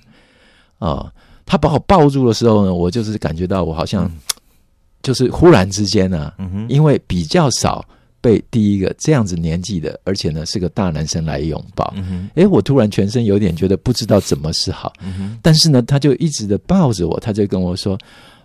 [0.80, 1.10] 啊、
[1.46, 4.12] 他把我抱住的时候呢，我就是感觉到我好像。
[5.02, 7.86] 就是忽然之间呢、嗯因为比较少
[8.22, 14.94] 被第一个这样子年纪的，而且呢是个大男生来拥抱，嗯诶，我突然全身有点觉得不知道怎么是好，
[15.42, 17.98] 但是呢，他就一直的抱着我，他就跟我说：“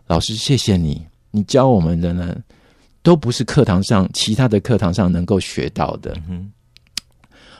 [0.06, 2.36] 老师，谢谢你，你教我们的呢，
[3.02, 6.16] 都不是课堂上其他的课堂上能够学到的。”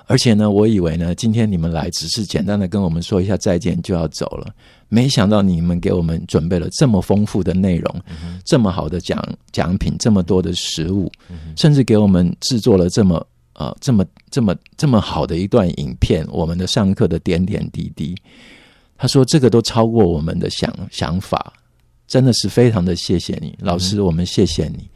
[0.06, 4.54] 而且呢，我以为呢，今天你们来只是简单的跟我们说一下再见就要走了，
[4.94, 8.02] 没想到你们给我们准备了这么丰富的内容，
[8.44, 9.20] 这么好的奖
[9.50, 11.10] 奖品，这么多的食物，
[11.56, 18.14] 甚至给我们制作了这么呃这么这么这么好的一段影片，我们的上课的点点滴滴。
[18.96, 21.52] 他说这个都超过我们的想想法，
[22.06, 24.88] 真的是非常的谢谢你，老师，我们谢谢你。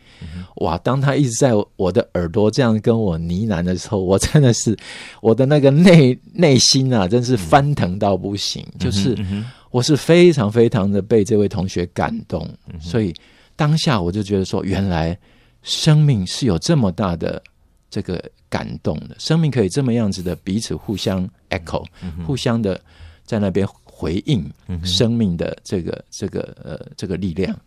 [0.57, 0.77] 哇！
[0.79, 4.77] 当他一直在我的耳朵这样跟我呢喃的时候，我真的是
[5.21, 8.65] 我的那个内内心啊，真是翻腾到不行。
[8.77, 9.17] 就是
[9.71, 12.49] 我是非常非常的被这位同学感动，
[12.81, 13.15] 所以
[13.57, 15.19] 当下我就觉得说，原来
[15.63, 17.43] 生命是有这么大的
[17.91, 21.85] 这个感动的，生命可以这么样子的彼此互相 echo，、
[22.27, 22.81] 互相的
[23.25, 24.49] 在那边回应
[24.85, 27.59] 生命的这个这个呃这个力量。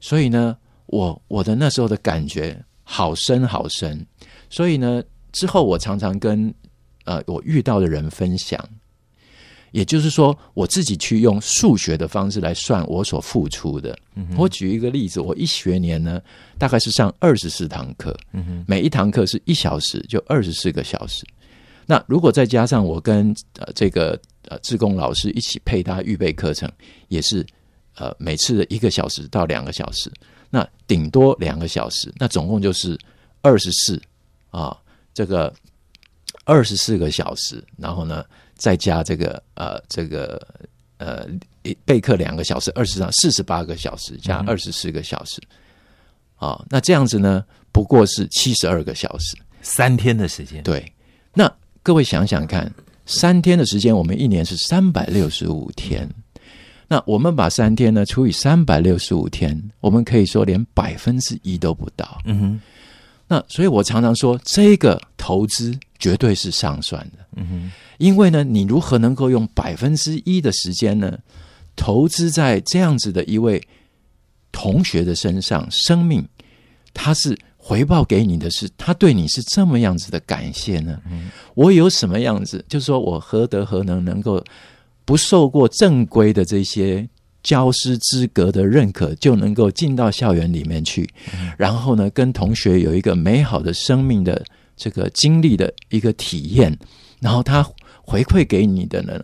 [0.00, 4.04] 所以呢，我我的那时候的感觉好深好深，
[4.48, 6.52] 所以呢，之后我常常跟
[7.04, 8.58] 呃我遇到的人分享，
[9.70, 13.96] 也就是说，我自己去用数学的方式来算我所付出的。
[14.36, 16.20] 我举一个例子，我一学年呢，
[16.58, 18.16] 大概是上二十四堂课，
[18.66, 21.24] 每一堂课是一小时，就二十四个小时。
[21.86, 26.70] 那如果再加上我跟呃这个呃志工老师一起配搭预备课程，
[27.08, 27.46] 也是
[27.94, 30.12] 呃每次的一个小时到两个小时，
[30.50, 32.98] 那顶多两个小时，那总共就是
[33.40, 34.00] 二十四
[34.50, 34.76] 啊，
[35.14, 35.52] 这个
[36.48, 38.24] 二十四个小时，然后呢
[38.56, 40.40] 再加这个呃这个
[40.96, 41.26] 呃
[41.62, 45.42] 一备课两个小时，二十上四十八个小时加二十四个小时，
[46.36, 49.36] 啊，那这样子呢不过是七十二个小时。
[49.60, 50.90] 三天的时间，对，
[51.34, 52.72] 那各位想想看，
[53.04, 56.08] 三天的时间，我们一年是三百六十五天。
[56.86, 62.18] 那我们把三天呢除以三百六十五天，我们可以说连百分之一都不到。
[62.24, 62.60] 嗯哼，
[63.26, 67.24] 那所以我常常说，这个投资绝对是上算的。
[67.36, 71.18] 嗯哼，因为呢，你如何能够用百分之一的时间呢，
[71.76, 73.62] 投资在这样子的一位
[74.52, 76.26] 同学的身上，生命，
[76.94, 81.00] 他是回报给你的是，他对你是这么样子的感谢呢？
[81.54, 82.64] 我有什么样子？
[82.68, 84.42] 就是说我何德何能，能够
[85.04, 87.06] 不受过正规的这些
[87.42, 91.08] 教师资格的认可，就能够进到校园里面去，
[91.56, 94.44] 然后呢，跟同学有一个美好的生命的
[94.78, 96.74] 这个经历的一个体验，
[97.20, 97.62] 然后他
[98.02, 99.22] 回馈给你的呢，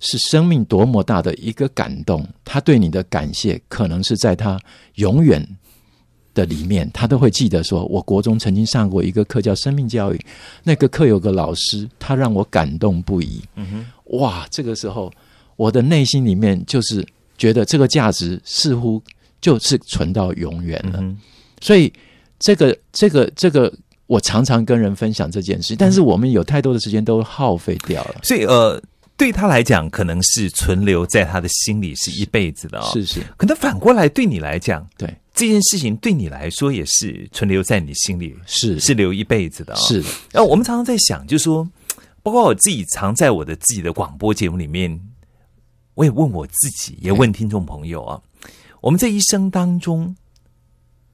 [0.00, 4.60] 是生命多么大的一个感动，他对你的感谢，可能是在他
[4.96, 5.42] 永远
[6.34, 10.20] 的里面，他都会记得说，我国中曾经上过一个课叫生命教育，
[10.62, 13.42] 那个课有个老师，他让我感动不已。
[13.54, 15.10] 嗯哼，哇，这个时候
[15.56, 17.06] 我的内心里面就是
[17.38, 19.02] 觉得这个价值似乎
[19.40, 20.98] 就是存到永远了。
[21.00, 21.18] 嗯
[21.62, 21.90] 所以
[22.38, 23.72] 这个这个这个，
[24.06, 28.20] 我常常跟人分享这件事，但是我们有太多的时间都耗费掉了。
[28.22, 28.80] 所以呃，
[29.16, 32.88] 对他来讲，可能是存留在他的心里是一辈子的哦。
[32.92, 39.76] 是是，可能反过来对你来讲，对，这件事情对你来说也是存留在你心里，是是留一辈子的、哦。
[39.76, 41.68] 是的，然后我们常常在想，就是说，
[42.22, 45.00] 包括我自己常在我的自己的广播节目里面，
[45.94, 48.20] 我也问我自己，也问听众朋友啊，
[48.80, 50.14] 我们这一生当中，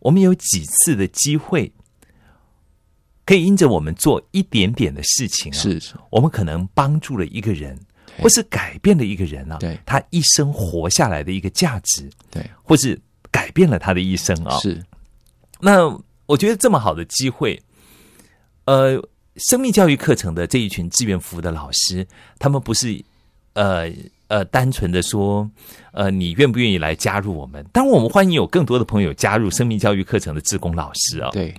[0.01, 1.73] 我们有几次的机会，
[3.25, 7.79] 可以因着我们做一点点的事情啊，是是，我们可能帮助了一个人，
[8.19, 9.79] 或是改变了一个人啊，对。
[9.87, 13.01] 他一生活下来的一个价值，对，或是
[13.31, 14.83] 改变了他的一生啊，是。
[15.61, 15.89] 那
[16.27, 17.61] 我觉得这么好的机会，
[18.65, 19.01] 呃，
[19.37, 22.07] 生命教育课程的这一群志愿服务的老师，
[22.39, 23.01] 他们不是
[23.53, 23.89] 呃
[24.27, 25.49] 呃单纯的说，
[25.93, 27.65] 呃，你愿不愿意来加入我们？
[27.73, 31.55] 当然，我们欢迎有更多的朋友加入生命教育课程的志工老师啊、对，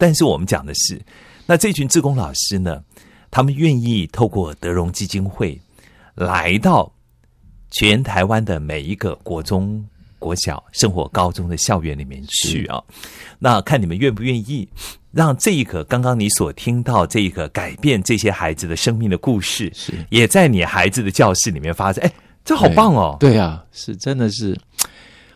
[0.00, 0.98] 但是我们讲的是，
[1.44, 2.82] 那这群志工老师呢，
[3.30, 5.60] 他们愿意透过德荣基金会
[6.14, 6.90] 来到
[7.70, 9.84] 全台湾的每一个国中、
[10.18, 12.82] 国小、生活高中的校园里面去啊。
[13.38, 14.66] 那看你们愿不愿意
[15.12, 22.02] 让这一个刚刚你所听到这一个改变这些孩子的生命的故事，是也在你孩子的教室里面发生。
[22.02, 22.10] 哎，
[22.42, 23.18] 这好棒哦！
[23.20, 24.58] 对啊，是真的是，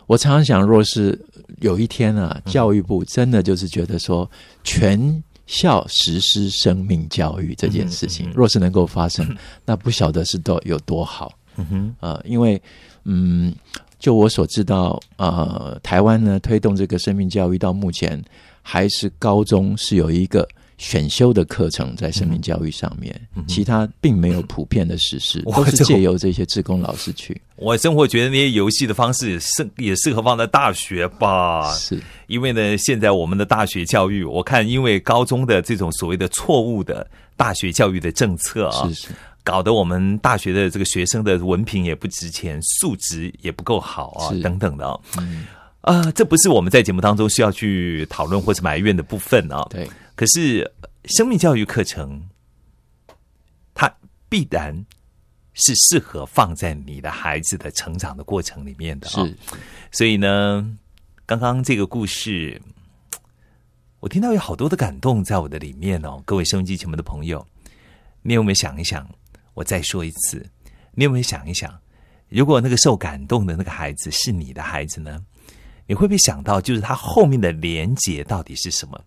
[0.06, 1.18] 我常常想，若是
[1.60, 4.30] 有一天啊，教育部真的就是觉得说，
[4.62, 9.26] 全校实施生命教育这件事情，若是能够发生，
[9.64, 11.32] 那不晓得是多有多好。
[11.56, 12.60] 嗯哼，呃，因为
[13.04, 13.54] 嗯，
[13.98, 18.22] 就我所知道，呃，台湾呢推动这个生命教育到目前
[18.60, 20.48] 还是高中是有一个
[20.78, 23.14] 选修的课程在生命教育上面，
[23.46, 27.40] 其他并没有普遍的实施，哇都是借由这些志工老师去。
[27.56, 31.72] 我生活觉得那些游戏的方式适也适合放在大学吧。
[31.74, 37.06] 是因为呢，现在我们的大学教育，我看因为高中的这种所谓的错误的
[37.36, 39.08] 大学教育的政策啊，是是，
[39.44, 44.98] 搞得我们大学的这个学生的文凭也不值钱，素质也不够好啊，等等的啊。
[45.18, 45.46] 嗯，
[45.82, 49.64] 啊、这不是我们在节目当中需要去讨论或是埋怨的部分啊。
[49.70, 52.28] 对，可是呃生命教育课程，
[53.74, 53.92] 它
[54.28, 54.74] 必然
[55.54, 59.24] 是适合放在你的孩子的成长的过程里面的啊。
[59.24, 59.36] 是
[59.90, 60.76] 所以呢，
[61.26, 62.60] 刚刚这个故事，
[64.00, 66.22] 我听到有好多的感动在我的里面哦。
[66.24, 67.44] 各位收音机前面的朋友，
[68.22, 69.08] 你有没有想一想？
[69.54, 70.44] 我再说一次，
[70.92, 71.72] 你有没有想一想，
[72.28, 75.24] 如果那个受感动的那个孩子是你的孩子呢？
[75.86, 79.04] 你会不会想到，就是他后面的连结到底是什么？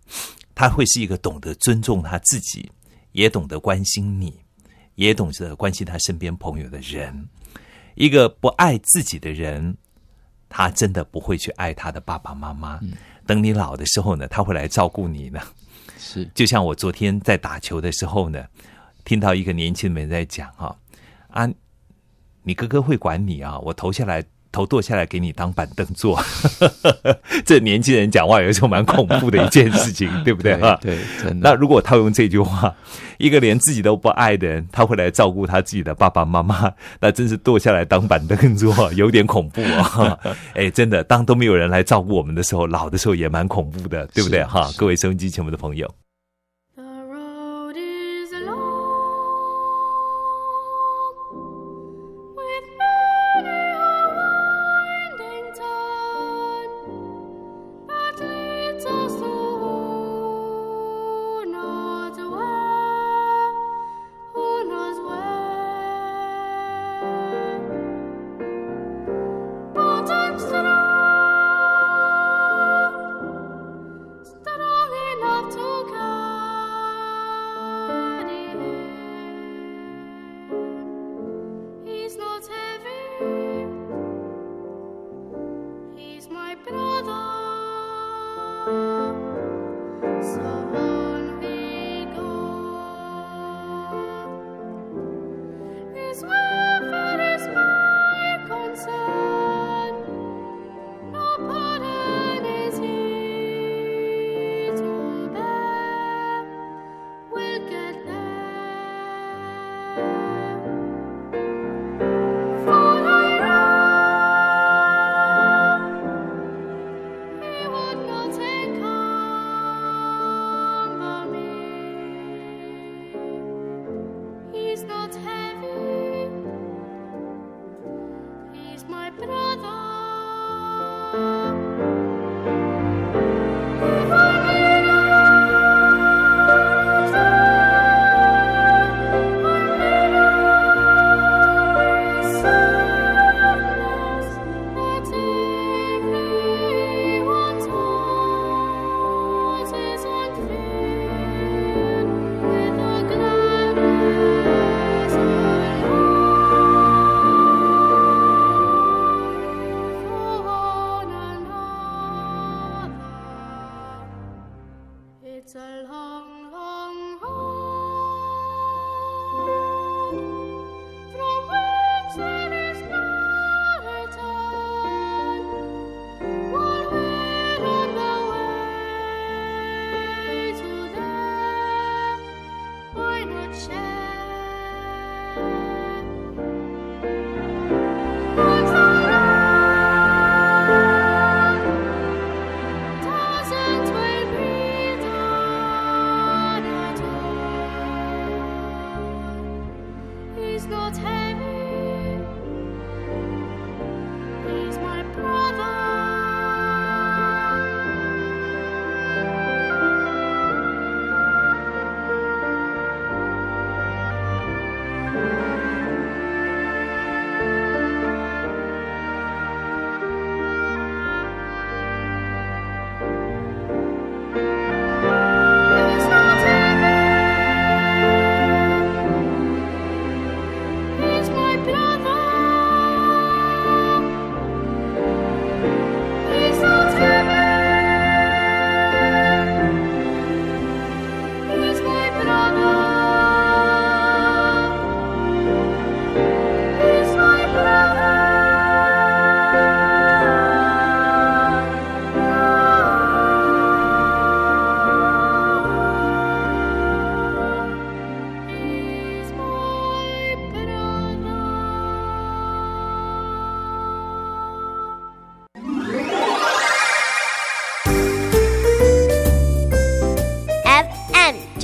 [0.57, 2.67] 他会是一个懂得尊重他自己，
[3.11, 4.33] 也懂得关心你，
[4.95, 7.29] 也懂得关心他身边朋友的人。
[7.93, 9.77] 一个不爱自己的人，
[10.49, 12.79] 他真的不会去爱他的爸爸妈妈。
[13.27, 15.39] 等你老的时候呢，他会来照顾你呢。
[15.99, 18.43] 是就像我昨天在打球的时候呢，
[19.05, 20.75] 听到一个年轻人在讲哈
[21.27, 21.47] 啊，
[22.41, 24.25] 你哥哥会管你啊，我投下来。
[24.57, 26.19] 头剁下来给你当板凳坐，
[27.45, 30.75] 这年轻人讲话有时候蛮恐怖的一件事情， 对不对啊？
[30.81, 31.51] 对，真的。
[31.51, 32.73] 那如果套用这句话，
[33.19, 40.17] 一个连自己都不爱的人，他会来照顾他自己的爸爸妈妈， 那真是剁下来当板凳坐，有点恐怖啊！
[40.55, 44.71] 哎，真的，当都没有人来照顾我们的时候，老的时候也蛮恐怖的，对不对哈？
[44.75, 45.87] 各位收音机前面的朋友。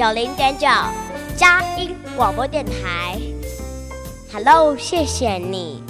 [0.04, 0.68] 九零点九，
[1.38, 3.18] 佳音广播电台。
[4.34, 5.82] Hello，谢谢你，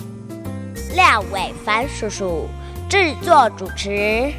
[0.95, 2.47] 廖伟凡叔叔
[2.87, 4.31] 制作主持。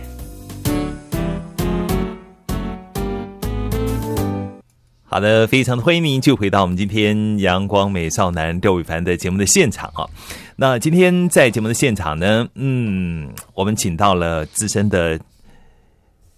[5.06, 10.06] 好的，非常的欢迎您就回到我们今天阳光美少男廖伟凡的节目的现场啊。
[10.54, 15.18] 那今天在节目的现场呢，嗯，我们请到了资深的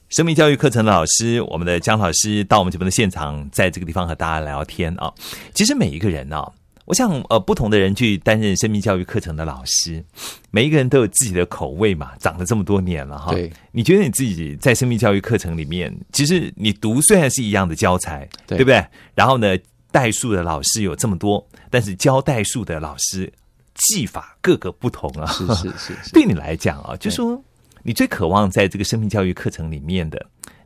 [0.09, 5.12] 生命教育课程的老师，我们的江老师到我们节目的现场，在这个地方和大家聊天啊。
[5.52, 6.48] 其实每一个人啊，
[6.84, 10.04] 我想呃，不同的人去担任生命教育课程的老师，
[10.52, 13.32] 每一个人都有自己的口味嘛，长了这么多年了哈。
[13.32, 18.86] 对，你觉得你自己在生命教育课程里面，其实你读虽然是一样的教材，对对不对？
[19.16, 19.57] 然后呢，
[19.90, 23.30] 代数的老师有这么多，但是教代数的老师
[23.74, 25.26] 技法各个不同啊。
[25.32, 27.42] 是是是是， 对你来讲啊，就说
[27.87, 30.20] 你最渴望在这个生命教育课程里面的，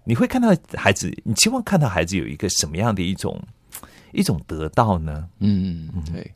[0.04, 3.38] 你会看到孩子，你期望看到孩子有一个什么样的一种
[4.12, 5.28] 一种得到呢？
[5.38, 6.32] 嗯，对，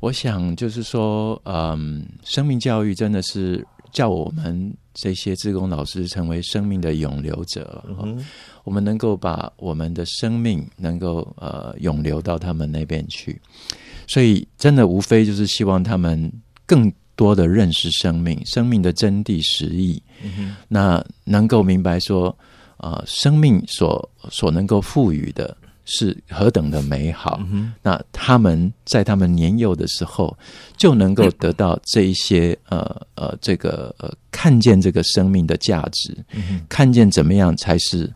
[0.00, 8.22] 我想就是说，嗯，生命教育真的是叫我们这些志工老师成为生命的永留者，嗯
[8.64, 13.40] 我们能够把我们的生命能够呃永留到他们那边去，
[14.06, 16.30] 所以真的无非就是希望他们
[16.66, 20.00] 更多的认识生命，生命的真谛实意，
[20.68, 22.36] 那能够明白说，
[22.76, 25.56] 呃，生命所所能够赋予的
[25.86, 27.40] 是何等的美好。
[27.82, 30.36] 那他们在他们年幼的时候，
[30.76, 36.16] 就能够得到这一些呃呃这个呃看见这个生命的价值，
[36.68, 38.12] 看见怎么样才是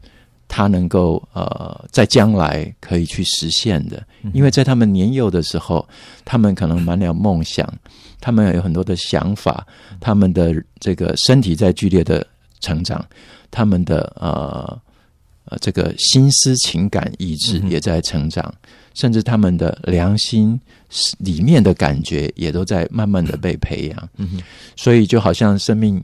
[0.51, 4.05] 他能够呃在将来可以去实现的。
[4.35, 5.89] 因为在他们年幼的时候，
[6.25, 7.73] 他们可能满了梦想，
[8.21, 9.65] 他们有很多的想法，
[10.01, 12.27] 他们的这个身体在剧烈的
[12.59, 13.03] 成长，
[13.51, 14.79] 他们的呃
[15.45, 18.53] 呃这个心思、情感、意志也在成长，
[18.95, 20.61] 甚至他们的良心
[21.19, 24.09] 里面的感觉也都在慢慢的被培养。
[24.17, 24.43] 嗯
[24.77, 26.03] 所以就好像生命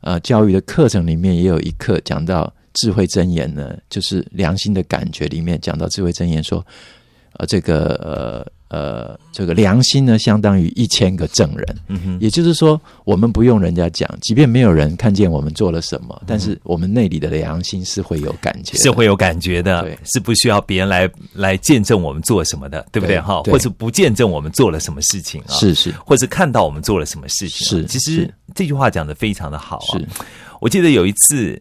[0.00, 6.64] 呃教育的课程里面也有一课讲到智慧真言呢，就是良心的感觉里面讲到智慧真言说，
[7.34, 23.20] 呃，这个呃呃这个良心呢相当于一千个证人，嗯哼，也就是说，我们不用人家讲，即便没有人看见我们做了什么，但是我们内里的良心是会有感觉，是会有感觉的对，是不需要别人来来见证我们做什么的，对不对？
[23.20, 25.52] 哈，或者不见证我们做了什么事情啊？
[25.52, 25.92] 是是。
[26.06, 27.68] 或者看到我们做了什么事情啊？
[27.68, 29.98] 是其实这句话讲的非常的好啊。
[29.98, 30.08] 是，
[30.60, 31.58] 我记得有一次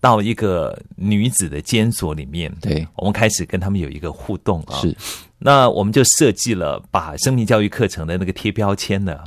[0.00, 4.80] 到一个女子的监所里面，对我们开始跟他们有一个互动啊。
[4.80, 4.96] 是，
[5.38, 9.18] 那我们就设计了把生命教育课程的那个贴标签呢，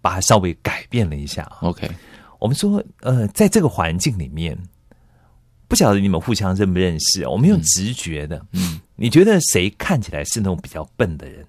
[0.00, 1.58] 把它稍微改变了一下啊。
[1.62, 1.90] OK，
[2.38, 4.58] 我们说，呃，在这个环境里面，
[5.68, 7.26] 不晓得你们互相认不认识？
[7.26, 11.44] 我们用直觉的，嗯，你觉得谁看起来是那种比较笨的人？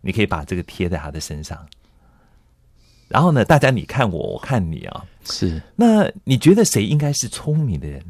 [0.00, 1.58] 你可以把这个贴在他的身上。
[3.08, 8.02] 然后呢，大家你看我，我看你啊，是那你觉得谁应该是聪明的人？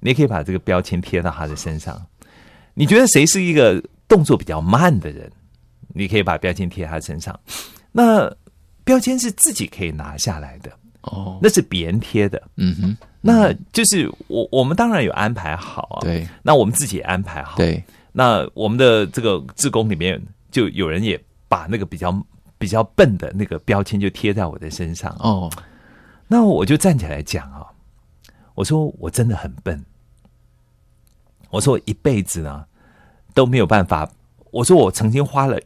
[0.00, 2.04] 你也可以把这个标签贴到他的身上。
[2.74, 5.30] 你觉得谁是一个动作比较慢的人？
[5.94, 7.38] 你可以把标签贴他身上。
[7.92, 8.28] 那
[8.82, 10.70] 标签是自己可以拿下来的，
[11.02, 12.42] 哦，那是别人贴的。
[12.56, 17.82] 嗯哼，那就是我我们当然有安排好啊，对那我们自己也安排好。，对，
[18.12, 20.20] 那我们的这个志工里面
[20.50, 21.18] 就有人也
[21.48, 22.10] 把那个比较
[22.64, 25.14] 比较笨的那个标签就贴在我的身上。
[25.20, 25.52] 哦，
[26.26, 27.66] 那我就站起来讲啊，
[28.54, 29.84] 我说我真的很笨，
[31.50, 32.64] 我说我一辈子呢
[33.34, 34.10] 都没有办法，
[34.50, 35.60] 我说我曾经花了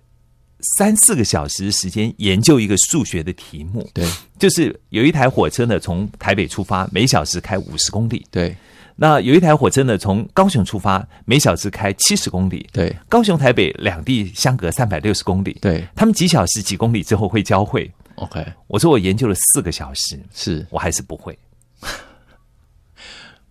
[0.77, 4.05] 三四个小时时间研究一个数学的题目，对。
[4.37, 8.57] 就是有一台火车呢从台北出发，每小时开五十公里，对
[9.01, 17.89] 那有一台火车呢从高雄出发，每小时开七十公里，对高雄台北两地相隔三百六十公里，对他们几小时几公里之后会交汇。
[18.17, 21.39] ，OK，我说我研究了四个小时，是我还是不会。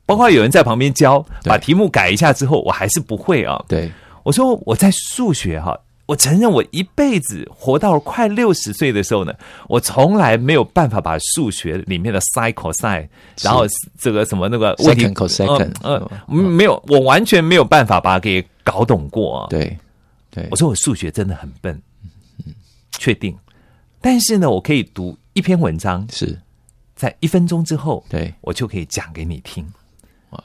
[0.06, 3.64] 包括有人在旁边教，把题目改一下之后，我还是不会啊。
[3.70, 3.90] 对
[4.24, 9.34] 我说我在数学哈、我承认我一辈子活到快六十岁的时候呢，
[9.68, 13.08] 我从来没有办法把数学里面的 sin、cos，
[13.42, 13.66] 然后
[14.00, 15.06] 这个什么那个问题
[15.84, 19.42] 嗯嗯没有，我完全没有办法把它给搞懂过。
[19.42, 19.48] 啊。
[19.50, 19.78] 对
[20.32, 20.48] 对。
[20.50, 21.80] 我，说我数学真的很笨，
[22.98, 23.38] 确定。
[24.00, 26.40] 但是呢，我可以读一篇文章，是。
[26.96, 28.34] 在一分钟之后，对。
[28.42, 29.68] 我就可以讲给你听。
[30.30, 30.44] 哇。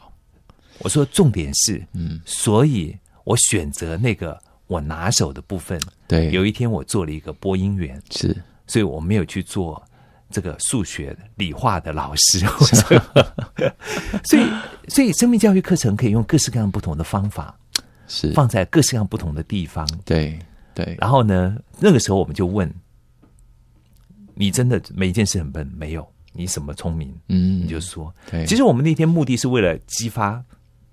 [0.80, 5.80] 我说重点是，嗯，所以我选择那个我拿手的部分。
[6.06, 8.36] 对有一天我做了一个播音员，是
[8.66, 9.82] 所以我没有去做
[10.30, 12.38] 这个数学、理化的老师。
[14.24, 14.46] 所以，
[14.88, 17.58] 所以生命教育课程可以用各式各样不同的方法，
[18.06, 19.86] 是，放在各式各样不同的地方。
[20.04, 20.38] 对
[20.74, 22.72] 对然后呢，那个时候我们就问：
[24.34, 25.66] 你真的每一件事很笨？
[25.76, 27.14] 没有，你什么聪明？
[27.28, 28.14] 嗯你就说。
[28.30, 30.42] 对，其实我们那天目的是为了激发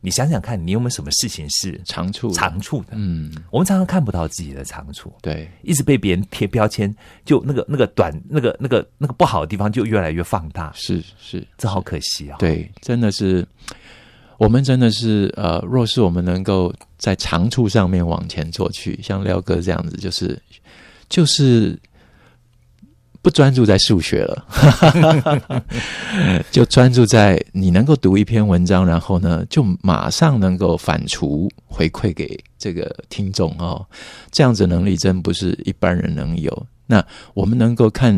[0.02, 2.93] 你想想看，你有没有什么事情是长处长处的？
[2.93, 3.34] 嗯。
[3.52, 5.50] 我们常常看不到自己的长处，对。
[5.62, 6.93] 一直被别人贴标签，
[7.26, 11.45] 就那个那个短那个那个那个不好的地方就越来越放大，是是。
[11.58, 13.45] 这好可惜啊！，对，真的是，
[14.38, 20.41] 我们真的是呃，若是我们能够在长处上面往前做去，像廖哥这样子，就是
[21.10, 21.78] 就是
[23.22, 24.45] 不专注在数学了，
[26.51, 33.86] 就专注在你能够读一篇文章，然后呢，就马上能够反刍回馈给这个听众哦。
[34.32, 36.65] 这样子能力真不是一般人能有。
[36.88, 38.17] 那我们能够看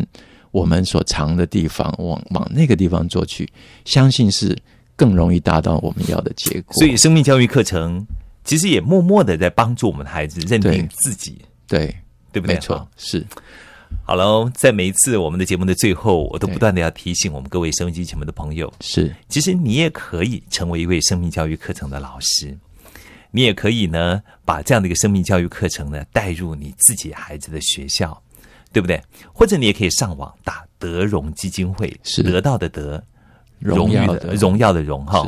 [0.50, 3.48] 我们所长的地方，往往那个地方做去，
[3.84, 4.56] 相信是
[4.94, 6.74] 更容易达到我们要的结果。
[6.76, 8.06] 所以，生命教育课程
[8.44, 11.94] 其实也默默的在帮助我们的孩子认定自己，对，
[12.32, 12.54] 对不对？
[12.54, 13.26] 没错，是
[14.04, 22.56] 好喽，在每一次我们的节目的最后，我都不断的要提醒我们各位收音机前面的朋友，是，其实你也可以成为一位生命教育课程的老师，
[23.30, 28.20] 你也可以呢把这样的一个生命教育课程呢带入你自己孩子的学校，
[28.72, 29.00] 对不对？
[29.32, 33.02] 或者你也可以上网打德荣基金会，是得到的德，
[33.60, 35.24] 荣誉的的荣耀的荣哈。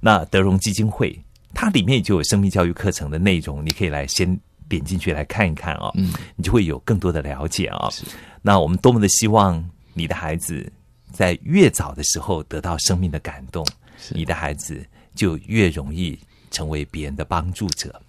[0.00, 1.18] 那德荣基金会
[1.52, 4.38] 它里面就有生命教育课程的内容，你可以来先
[4.68, 8.04] 点进去来看一看哦，嗯，你就会有更多的了解啊、是
[8.42, 9.62] 那我们多么的希望
[9.94, 10.70] 你的孩子
[11.12, 13.66] 在越早的时候得到生命的感动，
[14.10, 16.18] 你的孩子就越容易
[16.50, 18.00] 成为别人的帮助者。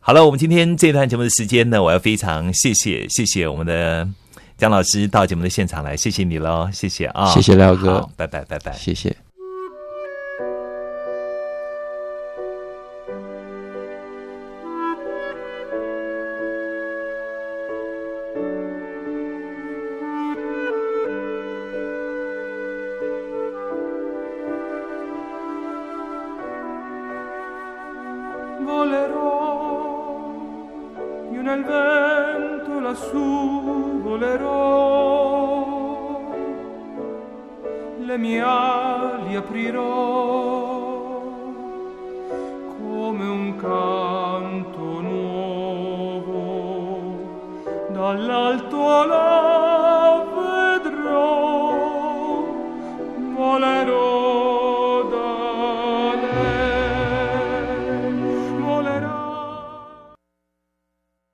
[0.00, 4.06] 好了，我们今天这段节目的时间呢，我要非常谢谢谢谢我们的
[4.58, 8.72] 江老师到节目的现场来，谢谢你喽，谢谢啊，谢谢廖哥拜拜拜拜。
[8.72, 9.23] 谢谢。